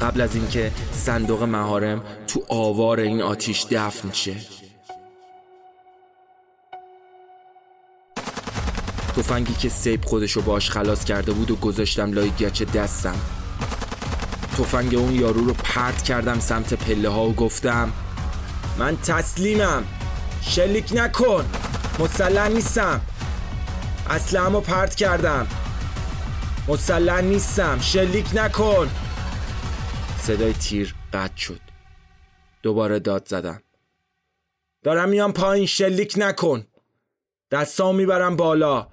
[0.00, 4.34] قبل از اینکه صندوق مهارم تو آوار این آتیش دفن شه.
[9.16, 13.16] تفنگی که سیب خودشو باش خلاص کرده بود و گذاشتم لای گچ دستم.
[14.58, 17.92] تفنگ اون یارو رو پرت کردم سمت پله ها و گفتم
[18.78, 19.84] من تسلیمم.
[20.48, 21.44] شلیک نکن.
[21.98, 23.00] مسلح نیستم.
[24.52, 25.46] رو پرت کردم.
[26.68, 27.78] مسلح نیستم.
[27.80, 28.90] شلیک نکن.
[30.18, 31.60] صدای تیر قطع شد.
[32.62, 33.62] دوباره داد زدم.
[34.84, 36.66] دارم میام پایین شلیک نکن.
[37.50, 38.86] دستام می‌برم بالا.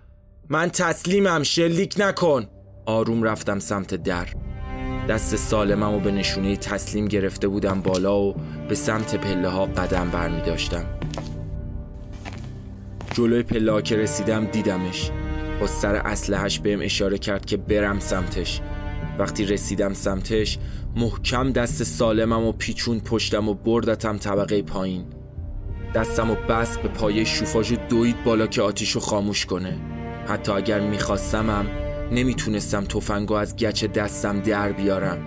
[0.50, 2.48] من تسلیمم شلیک نکن.
[2.86, 4.28] آروم رفتم سمت در.
[5.10, 8.36] دست سالمم و به نشونه تسلیم گرفته بودم بالا و
[8.70, 11.05] به سمت پله ها قدم برمی داشتم
[13.16, 15.12] جلوی پله ها که رسیدم دیدمش.
[15.60, 18.62] با سر اسلحش بهم اشاره کرد که برم سمتش.
[19.20, 20.58] وقتی رسیدم سمتش
[20.96, 25.06] محکم دست سالمم و پیچون پشتم و بردتم طبقه پایین.
[25.96, 29.80] دستم و بس به پایه شوفاژ دوید بالا که آتیشو خاموش کنه.
[30.28, 31.66] حتی اگر میخواستمم
[32.12, 35.18] نمی‌تونستم تفنگو از گچ دستم در بیارم.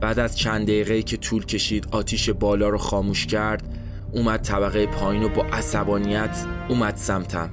[0.00, 3.81] بعد از چند دقیقه که طول کشید آتیش بالا رو خاموش کرد
[4.12, 7.50] اومد طبقه پایین و با عصبانیت اومد سمتم.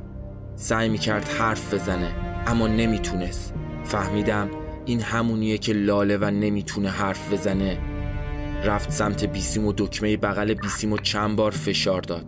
[0.56, 2.16] سعی می‌کرد حرف بزنه
[2.48, 3.54] اما نمی‌تونست.
[3.84, 4.50] فهمیدم
[4.86, 7.78] این همونیه که لاله و نمی‌تونه حرف بزنه.
[8.64, 12.26] رفت سمت بیسیم و دکمه بغل بیسیم و چند بار فشار داد.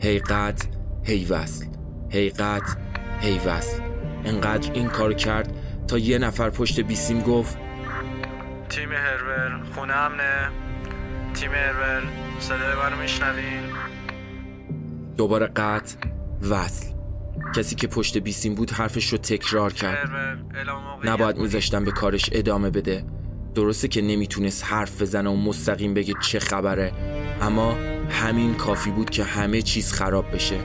[0.00, 0.68] هی قطع
[1.04, 1.66] هی وصل
[2.10, 2.74] هی قطع
[3.20, 3.82] هی وصل
[4.24, 5.52] انقدر این کار کرد
[5.88, 7.58] تا یه نفر پشت بیسیم گفت
[8.68, 10.50] تیم هرور خونه امنه.
[11.34, 12.02] تیم هرور
[12.40, 13.60] صدای منو میشنوین؟
[15.16, 15.96] دوباره قطع
[16.50, 16.86] وصل.
[17.56, 20.10] کسی که پشت بیسیم بود حرفش رو تکرار کرد.
[21.04, 21.38] نباید.
[21.38, 23.04] میذاشتم به کارش ادامه بده.
[23.54, 26.92] درسته که نمی‌تونست حرف بزنه و مستقیم بگه چه خبره.
[27.42, 27.76] اما
[28.10, 30.58] همین کافی بود که همه چیز خراب بشه.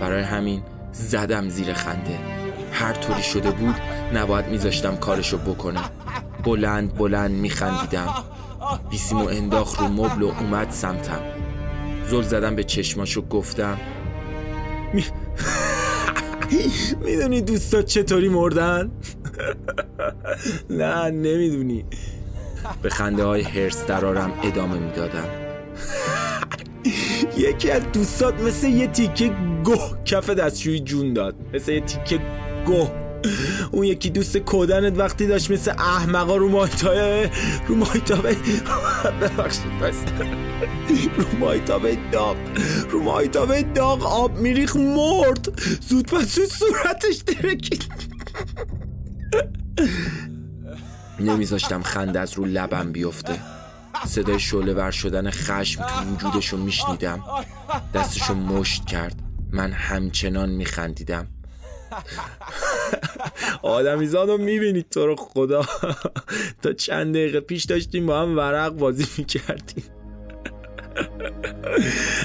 [0.00, 0.62] برای همین
[0.92, 2.18] زدم زیر خنده.
[2.72, 3.74] هر طوری شده بود
[4.14, 5.80] نباید میذاشتم کارشو بکنه.
[6.44, 8.14] بلند بلند میخندیدم.
[8.90, 11.20] بیسیمو انداخت رو مبل و اومد سمتم.
[12.10, 13.78] زل زدم به چشماشو گفتم
[14.92, 15.04] می...
[17.04, 18.90] می‌دونی دوستات چطوری مردن؟
[20.70, 21.84] نه نمی‌دونی.
[22.82, 25.28] به خنده های هرس درارم ادامه می‌دادم.
[27.38, 29.32] یکی از دوستات مثل یه تیکه
[29.64, 31.34] گوه کف دستشویی جون داد.
[31.54, 32.20] مثل یه تیکه
[32.66, 33.03] گوه.
[33.70, 37.30] اون یکی دوست کودنت وقتی داشت مثل احمقا رو مایتابه
[37.68, 38.36] رو مایتابه
[39.20, 39.96] ببخشید بس.
[41.16, 42.36] رو مایتابه داغ.
[42.90, 45.60] رو مایتابه داغ آب میریخ مرد.
[45.88, 47.84] زود پس صورتش درکید
[51.20, 53.40] نمیذاشتم خنده از رو لبم بیفته.
[54.06, 57.22] صدای شعله ور شدن خشم تو وجودشو میشنیدم
[57.94, 59.22] دستشو مشت کرد.
[59.52, 61.28] من همچنان میخندیدم.
[63.62, 65.62] آدمیزاد رو می‌بینید تو رو خدا.
[66.62, 69.84] تا چند دقیقه پیش داشتیم با هم ورق بازی می‌کردیم.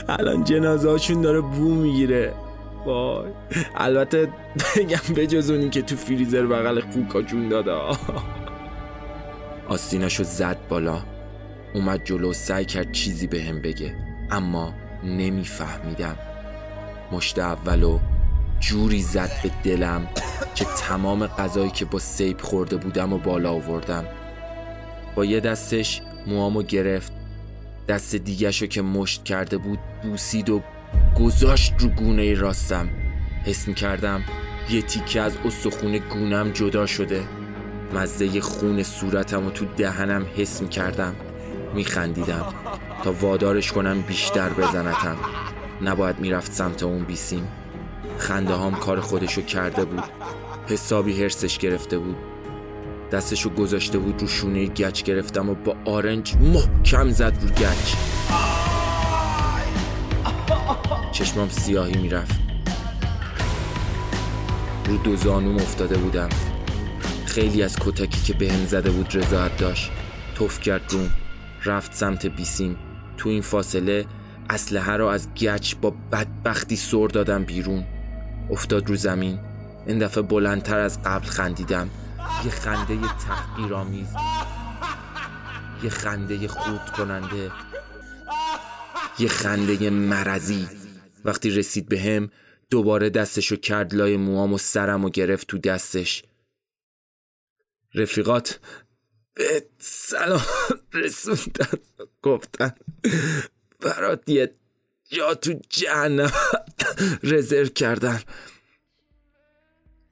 [0.10, 2.34] الان جنازه هاشون داره بو می‌گیره.
[2.86, 3.32] وای.
[3.76, 4.30] البته
[4.78, 7.72] بگم بجز اونی که تو فریزر بغل خوکا جون داده.
[9.68, 11.00] آستیناشو زد بالا.
[11.74, 13.96] اومد جلو سعی کرد چیزی به هم بگه.
[14.32, 16.16] اما نمیفهمیدم.
[17.12, 18.00] مشت اولو
[18.60, 20.08] جوری زد به دلم
[20.56, 24.06] که تمام غذایی که با سیب خورده بودم و بالا آوردم.
[25.16, 27.12] با یه دستش موامو گرفت
[27.88, 30.62] دست دیگهشو که مشت کرده بود بوسید و
[31.20, 32.90] گذاشت رو گونه راستم.
[33.46, 34.24] حس می کردم
[34.70, 37.24] یه تیکه از استخون گونم جدا شده.
[37.94, 41.16] مزه خون صورتم و تو دهنم حس می کردم
[41.74, 42.46] می خندیدم
[43.04, 45.18] تا وادارش کنم بیشتر بزنتم.
[45.82, 47.48] نباید می‌رفت سمت اون بیسیم.
[48.20, 50.04] خنده هام کار خودشو کرده بود.
[50.68, 52.16] حسابی هرسش گرفته بود.
[53.12, 57.96] دستشو گذاشته بود رو شونه گچ گرفتم و با آرنج محکم زد رو گچ.
[61.12, 62.36] چشمام سیاهی می‌رفت.
[64.86, 66.30] رو دو زانوم افتاده بودم.
[67.26, 69.92] خیلی از کتکی که بهم زده بود رضایت داشت.
[70.36, 71.10] توف کرد روم.
[71.66, 72.78] رفت سمت بیسیم.
[73.18, 74.06] تو این فاصله
[74.50, 77.86] اسلحه را از گچ با بدبختی سر دادم بیرون.
[78.52, 79.40] افتاد رو زمین.
[79.88, 81.90] این دفعه بلندتر از قبل خندیدم.
[82.46, 84.08] یه خنده تحقیرآمیز.
[85.84, 87.52] یه خنده خورد کننده
[89.20, 90.68] یه خنده مرزی
[91.26, 92.32] وقتی رسید به هم
[92.70, 96.24] دوباره دستشو کرد لای موام و سرم و گرفت تو دستش.
[97.94, 98.60] رفیقات
[99.34, 100.42] به سلام
[100.94, 101.80] رسوندن.
[102.22, 102.72] گفتن
[103.80, 104.56] برات یه
[105.10, 106.32] جا تو جهنم.
[107.24, 108.20] رزرو کردن.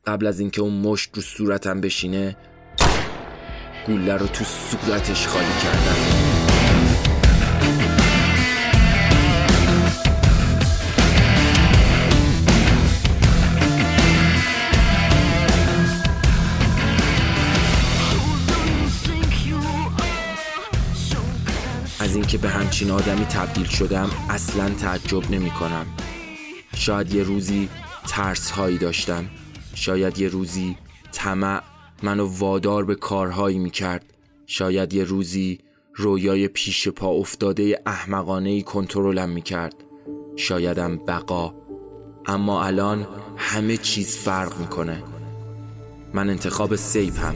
[0.06, 2.38] قبل از اینکه اون مشت رو صورتم بشینه
[3.88, 6.28] گوله رو تو صورتش خالی کردم.
[22.00, 25.86] از اینکه به همچین آدمی تبدیل شدم اصلا تعجب نمی کنم
[26.80, 27.70] شاید یه روزی
[28.08, 29.26] ترس هایی داشتم.
[29.76, 30.78] شاید یه روزی
[31.12, 31.62] طمع
[32.04, 34.14] منو وادار به کارهایی می کرد
[34.46, 35.60] شاید یه روزی
[35.96, 39.76] رویای پیش پا افتاده احمقانه ای کنترلم می کرد
[40.36, 41.54] شایدم بقا.
[42.26, 45.04] اما الان همه چیز فرق می‌کنه.
[46.14, 47.36] من انتخاب سیپم.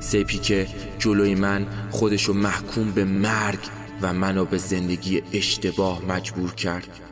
[0.00, 3.58] سیپی که جلوی من خودشو محکوم به مرگ
[4.02, 7.11] و منو به زندگی اشتباه مجبور کرد.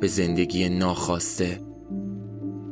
[0.00, 1.60] به زندگی ناخواسته.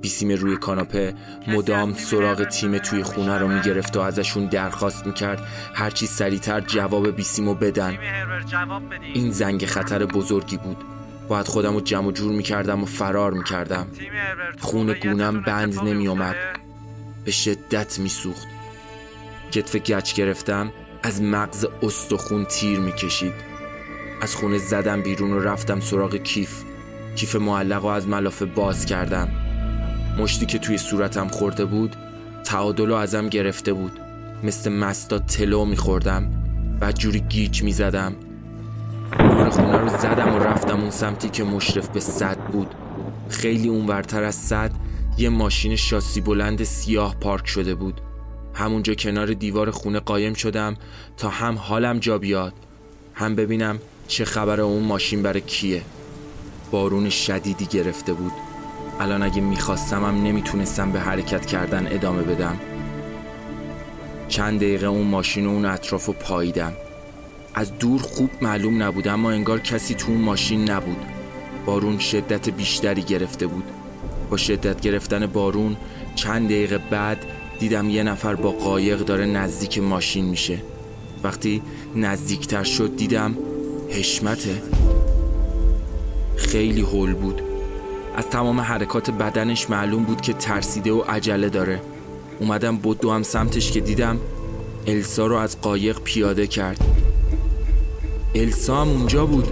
[0.00, 1.14] بیسیم روی کاناپه
[1.48, 7.54] مدام سراغ تیم توی خونه رو می‌گرفت و ازشون درخواست می‌کرد هرچی سریعتر جواب بیسیمو
[7.54, 7.98] بدن.
[9.14, 10.76] این زنگ خطر بزرگی بود.
[11.28, 13.87] باید خودم رو جمع جور می‌کردم و فرار می‌کردم.
[14.61, 16.37] خون گونم بند نمیومد
[17.24, 18.46] به شدت میسوخت.
[19.50, 23.35] کتف گچ گرفتم از مغز استخون تیر می‌کشید.
[24.22, 26.62] از خونه زدم بیرون و رفتم سراغ کیف.
[27.16, 29.29] کیف معلق از ملافه باز کردم.
[30.18, 31.96] مشتی که توی صورتم خورده بود
[32.44, 34.01] تعادل رو ازم گرفته بود.
[34.42, 36.31] مثل مستا تلو میخوردم
[36.81, 38.14] بعد جوری گیج می‌زدم.
[39.18, 42.75] کنار خونه رو زدم و رفتم اون سمتی که مشرف به صد بود.
[43.29, 44.70] خیلی اونورتر از صد
[45.18, 48.01] یه ماشین شاسی بلند سیاه پارک شده بود.
[48.55, 50.77] همونجا کنار دیوار خونه قایم شدم
[51.16, 52.53] تا هم حالم جا بیاد.
[53.14, 55.83] هم ببینم چه خبر اون ماشین برای کیه.
[56.72, 58.32] بارون شدیدی گرفته بود.
[59.00, 62.61] الان اگه می‌خواستم هم نمی‌تونستم به حرکت کردن ادامه بدم.
[64.28, 66.72] چند دقیقه اون ماشین و اون اطراف رو پاییدم.
[67.54, 70.96] از دور خوب معلوم نبود اما انگار کسی تو اون ماشین نبود.
[71.66, 73.64] بارون شدت بیشتری گرفته بود.
[74.30, 75.76] با شدت گرفتن بارون
[76.14, 77.18] چند دقیقه بعد
[77.58, 80.58] دیدم یه نفر با قایق داره نزدیک ماشین میشه.
[81.24, 81.62] وقتی
[81.96, 83.37] نزدیکتر شد دیدم
[83.90, 84.81] حشمته.
[86.42, 87.42] خیلی هول بود.
[88.16, 91.81] از تمام حرکات بدنش معلوم بود که ترسیده و عجله داره.
[92.40, 94.18] اومدم بدو هم سمتش که دیدم
[94.87, 96.78] السا رو از قایق پیاده کرد.
[98.35, 99.48] السا هم اونجا بود.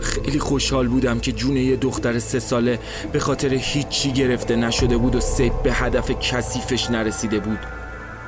[0.00, 2.78] خیلی خوشحال بودم که جون یه دختر سه ساله
[3.12, 7.58] به خاطر هیچی گرفته نشده بود و سیب به هدف کثیفش نرسیده بود.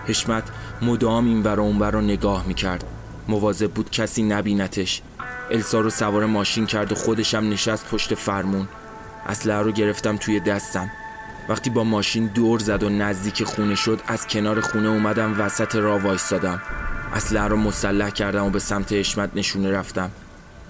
[0.06, 0.44] حشمت
[0.82, 2.84] مدام این ور اون رو نگاه می‌کرد.
[3.28, 5.02] مواظب بود کسی نبینتش.
[5.50, 8.68] السا رو سوار ماشین کرد و خودشم نشست پشت فرمون.
[9.26, 10.90] اسلحه رو گرفتم توی دستم.
[11.48, 15.98] وقتی با ماشین دور زد و نزدیک خونه شد از کنار خونه اومدم وسط را
[15.98, 16.62] وایستادم.
[17.14, 20.10] اسلحه رو مسلح کردم و به سمت حشمت نشونه رفتم.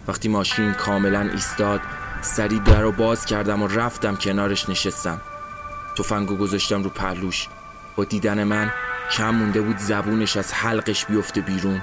[0.08, 1.80] وقتی ماشین کاملا ایستاد
[2.22, 5.20] سری در رو باز کردم و رفتم کنارش نشستم.
[5.98, 7.48] تفنگو گذاشتم رو پهلوش.
[7.96, 8.70] با دیدن من
[9.12, 11.82] کم مونده بود زبونش از حلقش بیفته بیرون.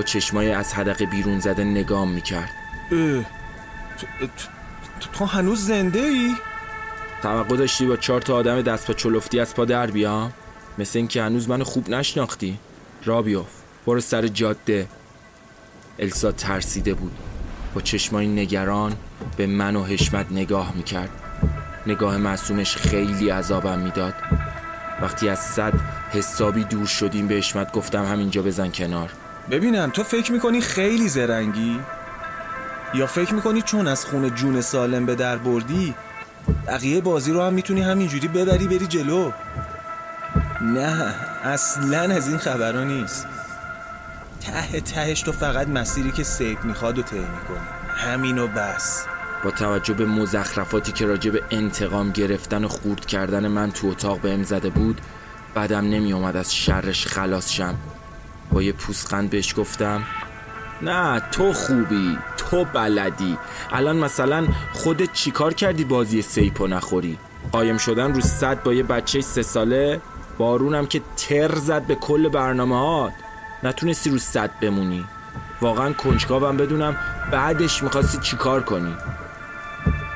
[0.00, 2.50] با چشمای از حدقه بیرون زده نگام می‌کرد.
[2.92, 3.22] اه،
[3.98, 4.06] تو,
[5.00, 6.34] تو, تو هنوز زنده ای؟
[7.22, 10.32] توقع داشتی با چهار تا آدم دست پا چلفتی از پا در بیام
[10.78, 12.58] مثل اینکه هنوز منو خوب نشناختی.
[13.04, 13.48] را بیاف
[13.86, 14.88] برو سر جاده.
[15.98, 17.12] السا ترسیده بود.
[17.74, 18.96] با چشمای نگران
[19.36, 21.10] به من و حشمت نگاه می‌کرد.
[21.86, 24.14] نگاه معصومش خیلی عذابم می‌داد.
[25.02, 25.72] وقتی از صد
[26.12, 29.10] حسابی دور شدیم به حشمت گفتم همینجا بزن کنار.
[29.50, 31.80] ببینم تو فکر می‌کنی خیلی زرنگی؟
[32.94, 35.94] یا فکر می‌کنی چون از خون جون سالم به در بردی
[36.66, 39.32] بقیه بازی رو هم می‌تونی همینجوری ببری بری جلو؟
[40.62, 43.26] نه اصلا از این خبرها نیست.
[44.40, 47.66] ته تهش تو فقط مسیری که سیف می‌خواد و طی می‌کنی.
[47.96, 49.04] همین و بس.
[49.44, 54.20] با توجه به مزخرفاتی که راجع به انتقام گرفتن و خورد کردن من تو اتاق
[54.20, 55.00] بهم زده بود
[55.54, 57.74] بعدم نمی اومد از شرش خلاص شم.
[58.52, 60.02] با یه پوسخند بهش گفتم
[60.82, 63.38] نه تو خوبی تو بلدی.
[63.72, 67.18] الان مثلا خودت چیکار کردی بازی سیپو نخوری؟
[67.52, 70.00] قایم شدن رو صد با یه بچه سه ساله؟
[70.38, 73.12] بارونم که تر زد به کل برنامه هات
[73.62, 75.04] نتونستی رو صد بمونی.
[75.60, 76.96] واقعا کنجکاوم بدونم
[77.32, 78.96] بعدش می‌خواستی چیکار کنی.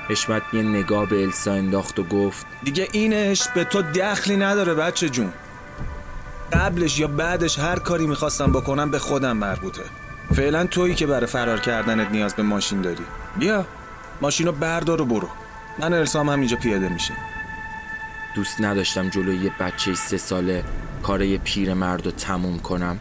[0.08, 5.08] حشمت یه نگاه به السا انداخت و گفت دیگه اینش به تو دخلی نداره بچه
[5.08, 5.32] جون.
[6.52, 9.82] قبلش یا بعدش هر کاری می‌خواستم بکنم به خودم مربوطه.
[10.36, 13.04] فعلا تویی که برای فرار کردنت نیاز به ماشین داری.
[13.38, 13.66] بیا
[14.20, 15.28] ماشینو بردار و برو.
[15.78, 17.16] من السا هم همینجا پیاده میشیم.
[18.34, 20.64] دوست نداشتم جلوی یه بچه سه ساله
[21.02, 22.98] کار یه پیر مرد رو تموم کنم.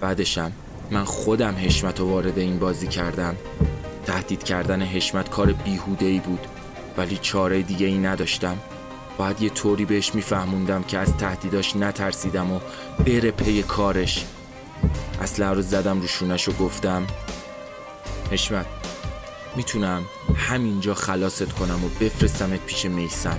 [0.00, 0.52] بعدشم
[0.90, 3.36] من خودم حشمت رو وارد این بازی کردم.
[4.06, 6.46] تهدید کردن حشمت کار بیهوده ای بود
[6.96, 8.56] ولی چاره دیگه ای نداشتم.
[9.18, 12.60] باید یه طوری بهش میفهموندم که از تهدیداش نترسیدم و
[13.06, 14.24] بره پی کارش.
[15.22, 17.06] اسلحه رو زدم رو شونش و گفتم
[18.30, 18.66] حشمت
[19.56, 20.04] می‌تونم
[20.36, 23.38] همینجا خلاصت کنم و بفرستمت پیش میسم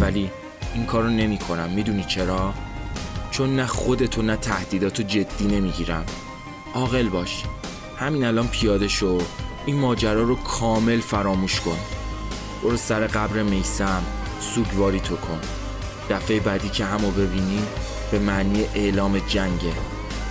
[0.00, 0.30] ولی
[0.74, 2.54] این کارو نمی کنم می‌دونی چرا؟
[3.30, 6.06] چون نه خودتو نه تهدیداتو جدی نمی‌گیرم.
[6.74, 7.42] عاقل باش
[7.98, 9.18] همین الان پیاده شو.
[9.66, 11.78] این ماجرا رو کامل فراموش کن.
[12.62, 14.02] برو سر قبر میسم
[14.54, 15.40] سوگواری تو کن.
[16.10, 17.62] دفعه بعدی که همو ببینی
[18.10, 19.72] به معنی اعلام جنگه.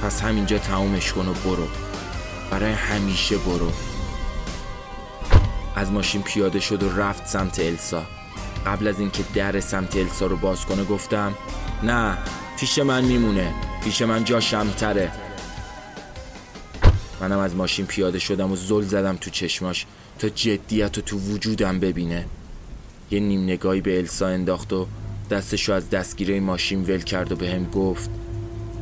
[0.03, 1.67] پس همینجا تمومش کن و برو.
[2.51, 3.71] برای همیشه برو.
[5.75, 8.03] از ماشین پیاده شد و رفت سمت السا.
[8.65, 11.35] قبل از اینکه در سمت السا رو باز کنه گفتم
[11.83, 12.17] نه
[12.59, 13.53] پیش من میمونه.
[13.83, 15.11] پیش من جاشمتره
[17.21, 19.85] منم از ماشین پیاده شدم و زل زدم تو چشماش
[20.19, 22.25] تا جدیت رو تو وجودم ببینه.
[23.11, 24.87] یه نیم نگاهی به السا انداخت و
[25.29, 28.09] دستشو از دستگیره ماشین ول کرد و به هم گفت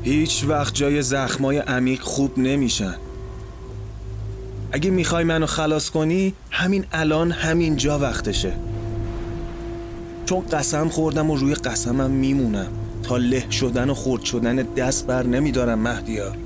[0.03, 2.95] هیچ وقت جای زخمای عمیق خوب نمیشن.
[4.71, 8.53] اگه می‌خوای منو خلاص کنی همین الان همین جا وقتشه.
[10.25, 12.67] چون قسم خوردم و روی قسمم میمونم.
[13.03, 16.37] تا له شدن و خورد شدن دست بر نمیدارم مهدیار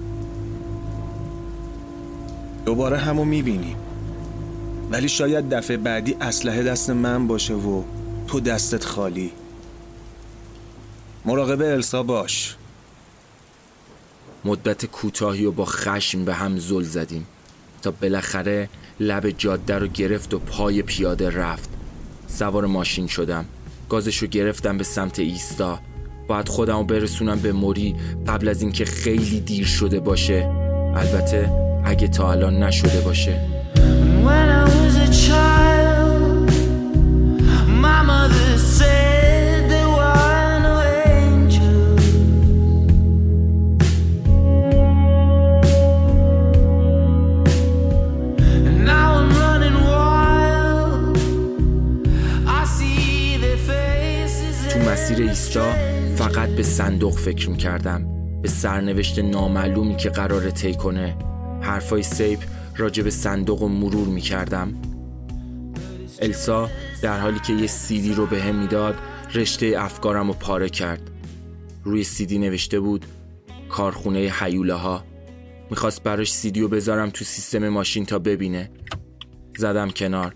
[2.66, 3.76] دوباره همو می‌بینیم
[4.92, 7.84] ولی شاید دفعه بعدی اسلحه دست من باشه و
[8.28, 9.32] تو دستت خالی.
[11.26, 12.56] مراقب السا باش.
[14.46, 17.28] مدت کوتاهی و با خشم به هم زل زدیم
[17.82, 18.70] تا بالاخره
[19.00, 21.70] لب جاده رو گرفت و پای پیاده رفت.
[22.28, 23.46] سوار ماشین شدم.
[23.90, 25.80] گازش رو گرفتم به سمت ایستا.
[26.28, 27.96] باید خودم رو برسونم به موری
[28.28, 30.52] قبل از اینکه خیلی دیر شده باشه.
[30.96, 31.52] البته
[31.86, 33.57] اگه تا الان نشده باشه.
[54.92, 55.74] مسیر ایستا
[56.16, 58.06] فقط به صندوق فکر می‌کردم.
[58.42, 61.16] به سرنوشت نامعلومی که قراره طی کنه.
[61.62, 62.40] حرفای سیپ
[62.78, 64.74] راجع به صندوق و مرور می‌کردم.
[66.22, 66.70] السا
[67.02, 68.96] در حالی که یه سیدی رو به هم می‌داد
[69.34, 71.10] رشته افکارم رو پاره کرد.
[71.84, 73.06] روی سیدی نوشته بود
[73.70, 75.06] کارخونه حیوله ها
[75.70, 78.72] می‌خواست براش سیدی رو بذارم تو سیستم ماشین تا ببینه.
[79.58, 80.36] زدم کنار.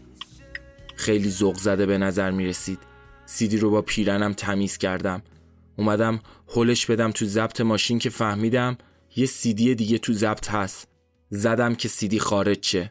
[0.95, 2.79] خیلی ذوق زده به نظر می رسید
[3.25, 5.21] سیدی رو با پیرنم تمیز کردم.
[5.77, 6.19] اومدم
[6.55, 8.77] هلش بدم تو ضبط ماشین که فهمیدم
[9.15, 10.87] یه سیدی دیگه تو ضبط هست.
[11.29, 12.89] زدم که سیدی خارج شه.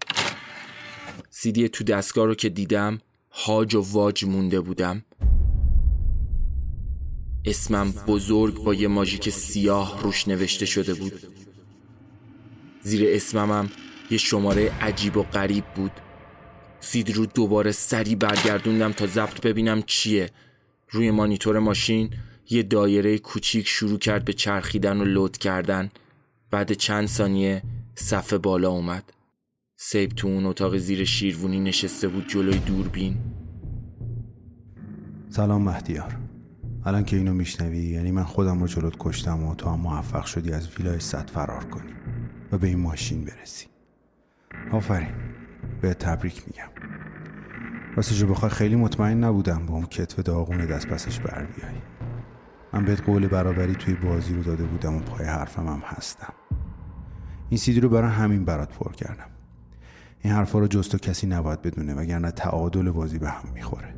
[1.30, 2.98] سیدی تو دستگاه رو که دیدم
[3.30, 5.04] هاج و واج مونده بودم.
[7.44, 11.12] اسمم بزرگ با یه ماژیک سیاه روش نوشته شده بود.
[12.82, 13.70] زیر اسممم
[14.10, 15.92] یه شماره عجیب و غریب بود.
[16.80, 20.30] سیدی رو دوباره سری برگردوندم تا ضبط ببینم چیه.
[20.90, 22.10] روی مانیتور ماشین
[22.50, 25.90] یه دایره کوچیک شروع کرد به چرخیدن و لود کردن.
[26.50, 27.62] بعد چند ثانیه
[27.94, 29.12] صفحه بالا اومد.
[29.82, 33.16] سیب تو اون اتاق زیر شیروونی نشسته بود جلوی دوربین.
[35.28, 36.16] سلام مهدیار
[36.84, 40.52] الان که اینو میشنوی یعنی من خودم رو جلوت کشتم و تو هم موفق شدی
[40.52, 41.92] از ویلای صد فرار کنی
[42.52, 43.66] و به این ماشین برسی.
[44.72, 45.14] آفرین.
[45.80, 46.70] به تبریک میگم.
[47.96, 51.80] راستش بخوای خیلی مطمئن نبودم با اون کتف داغون دست پسش بر بیای.
[52.72, 56.32] من بهت قول برابری توی بازی رو داده بودم و پای حرفم هم هستم.
[57.48, 59.39] این سیدی رو برای همین برات پر کردم.
[60.22, 63.94] این حرفا رو جز تو کسی نباید بدونه وگرنه تعادل بازی به هم می‌خوره.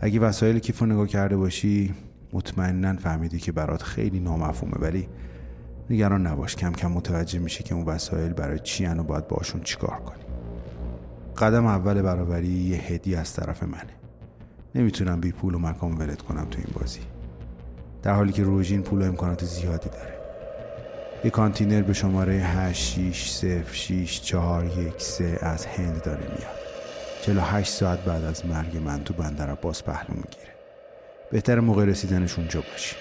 [0.00, 1.94] اگه وسایل کیف رو نگاه کرده باشی
[2.32, 4.74] مطمئنا فهمیدی که برات خیلی نامفهومه.
[4.80, 5.08] ولی
[5.90, 9.98] نگران نباش کم کم متوجه میشی که اون وسایل برای چی و باید باشون چیکار
[10.00, 10.22] کنی.
[11.38, 13.92] قدم اول برابری یه هدیه از طرف منه.
[14.74, 17.00] نمی‌تونم بی پول و مکان ولت کنم تو این بازی.
[18.02, 20.21] در حالی که روژین پول و امکانات زیادی داره.
[21.24, 24.94] یه کانتینر به شماره 860641
[25.40, 26.62] از هند داره میاد.
[27.22, 30.52] 48 ساعت بعد از مرگ من تو بندر عباس پهلو می‌گیره.
[31.32, 32.96] بهتر موقع رسیدنش اونجا باشی.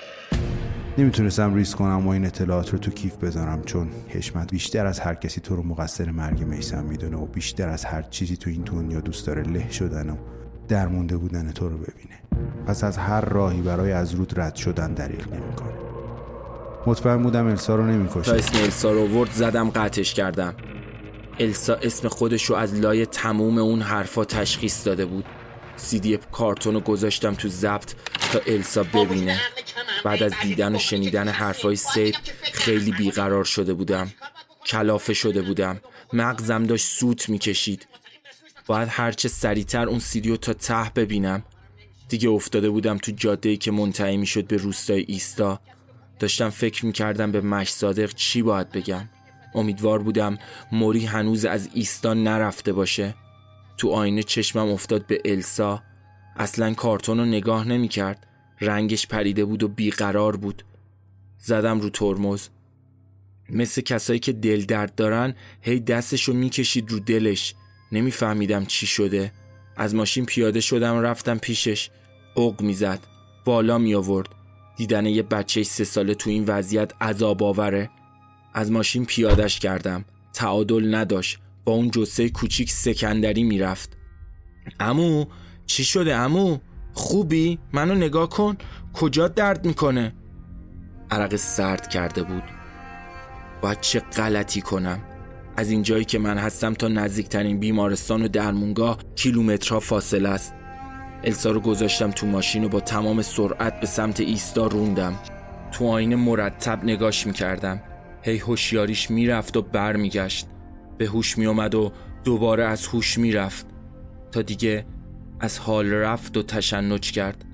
[0.98, 5.14] نمی‌تونستم ریسک کنم و این اطلاعات رو تو کیف بذارم چون حشمت بیشتر از هر
[5.14, 9.00] کسی تو رو مقصر مرگ میسم می‌دونه و بیشتر از هر چیزی تو این دنیا
[9.00, 10.16] دوست داره له شدن و
[10.68, 12.20] درمونده بودن تو رو ببینه.
[12.68, 15.81] پس از هر راهی برای از رود رد شدن دریغ نمی‌کنه.
[16.88, 20.56] مطمئن بودم السا رو تا نمی‌کشه اسم السا رو ورد زدم قطعش کردم
[21.40, 25.26] السا اسم خودش رو از لای تموم اون حرفا تشخیص داده بود
[25.76, 27.94] سیدی کارتون رو گذاشتم تو ضبط
[28.34, 29.40] تا السا ببینه
[30.04, 32.16] بعد از دیدن و شنیدن حرفای سید
[32.54, 34.12] خیلی بیقرار شده بودم
[34.66, 35.82] کلافه شده بودم
[36.14, 37.88] مغزم داشت سوت می‌کشید
[38.68, 41.44] باید هرچه سریعتر اون سیدی رو تا ته ببینم
[42.10, 45.60] دیگه افتاده بودم تو جاده‌ای که منتهی می‌شد به روستای ایستا
[46.22, 49.10] داشتم فکر می‌کردم به مش صادق چی باید بگم.
[49.56, 50.38] امیدوار بودم
[50.72, 53.16] موری هنوز از ایستا نرفته باشه.
[53.78, 55.84] تو آینه چشمم افتاد به السا.
[56.36, 58.28] اصلا کارتون رو نگاه نمی‌کرد.
[58.62, 60.64] رنگش پریده بود و بیقرار بود.
[61.38, 62.48] زدم رو ترمز.
[63.50, 67.56] مثل کسایی که دل درد دارن هی دستش رو می‌کشید رو دلش.
[67.92, 69.32] نمیفهمیدم چی شده.
[69.78, 71.90] از ماشین پیاده شدم رفتم پیشش.
[72.36, 73.00] اوق می‌زد.
[73.46, 74.30] بالا می آورد
[74.82, 77.90] دیدن یه بچه سه ساله تو این وضعیت عذاب آوره؟
[78.54, 80.06] از ماشین پیادش کردم.
[80.34, 81.40] تعادل نداشت.
[81.66, 83.98] با اون جسه کوچیک سکندری می‌رفت.
[84.80, 85.26] امو
[85.66, 86.58] چی شده امو
[86.94, 88.58] خوبی؟ منو نگاه کن.
[88.94, 90.16] کجا درد می‌کنه؟
[91.12, 92.44] عرق سرد کرده بود.
[93.62, 95.00] باید چه غلطی کنم؟
[95.58, 100.54] از این جایی که من هستم تا نزدیکترین بیمارستان و درمونگاه کیلومترها فاصله است.
[101.24, 105.16] السا رو گذاشتم تو ماشین و با تمام سرعت به سمت ایستا روندم.
[105.72, 107.82] تو آینه مرتب نگاش می‌کردم.
[108.22, 110.48] هی هوشیاریش می‌رفت و بر میگشت
[110.98, 111.92] به هوش میومد و
[112.24, 113.66] دوباره از هوش می‌رفت.
[114.32, 114.86] تا دیگه
[115.40, 117.46] از حال رفت و تشنج کرد.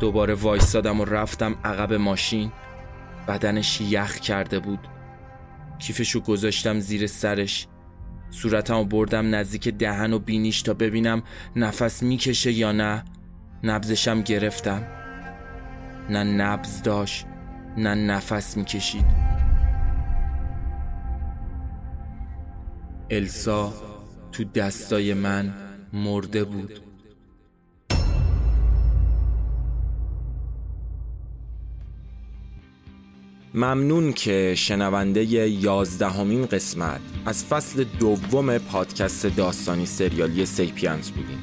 [0.00, 2.52] دوباره وایستادم و رفتم عقب ماشین.
[3.28, 4.88] بدنش یخ کرده بود.
[5.78, 7.66] کیفشو گذاشتم زیر سرش.
[8.32, 11.22] صورتمو بردم نزدیک دهن و بینیش تا ببینم
[11.56, 13.04] نفس می‌کشه یا نه.
[13.64, 14.82] نبزشم گرفتم.
[16.10, 17.26] نه نبز داشت
[17.76, 19.04] نه نفس می‌کشید.
[23.10, 23.72] السا
[24.32, 25.54] تو دستای من
[25.92, 26.91] مرده بود.
[33.54, 41.42] ممنون که شنونده یازدهمین قسمت از فصل دوم پادکست داستانی سریالی سیپینز بودیم.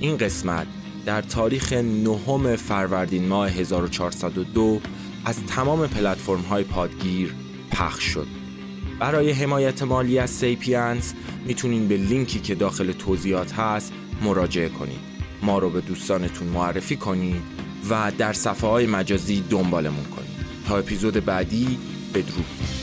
[0.00, 0.66] این قسمت
[1.06, 4.80] در تاریخ نهم فروردین ماه 1402
[5.24, 7.34] از تمام پلتفرم های پادگیر
[7.70, 8.26] پخش شد.
[9.00, 11.12] برای حمایت مالی از سیپینز
[11.46, 13.92] می‌تونین به لینکی که داخل توضیحات هست
[14.22, 15.00] مراجعه کنید.
[15.42, 17.42] ما رو به دوستانتون معرفی کنید
[17.90, 20.27] و در صفحه های مجازی دنبالمون کنید.
[20.68, 21.78] تا اپیزود بعدی
[22.14, 22.77] بدرود.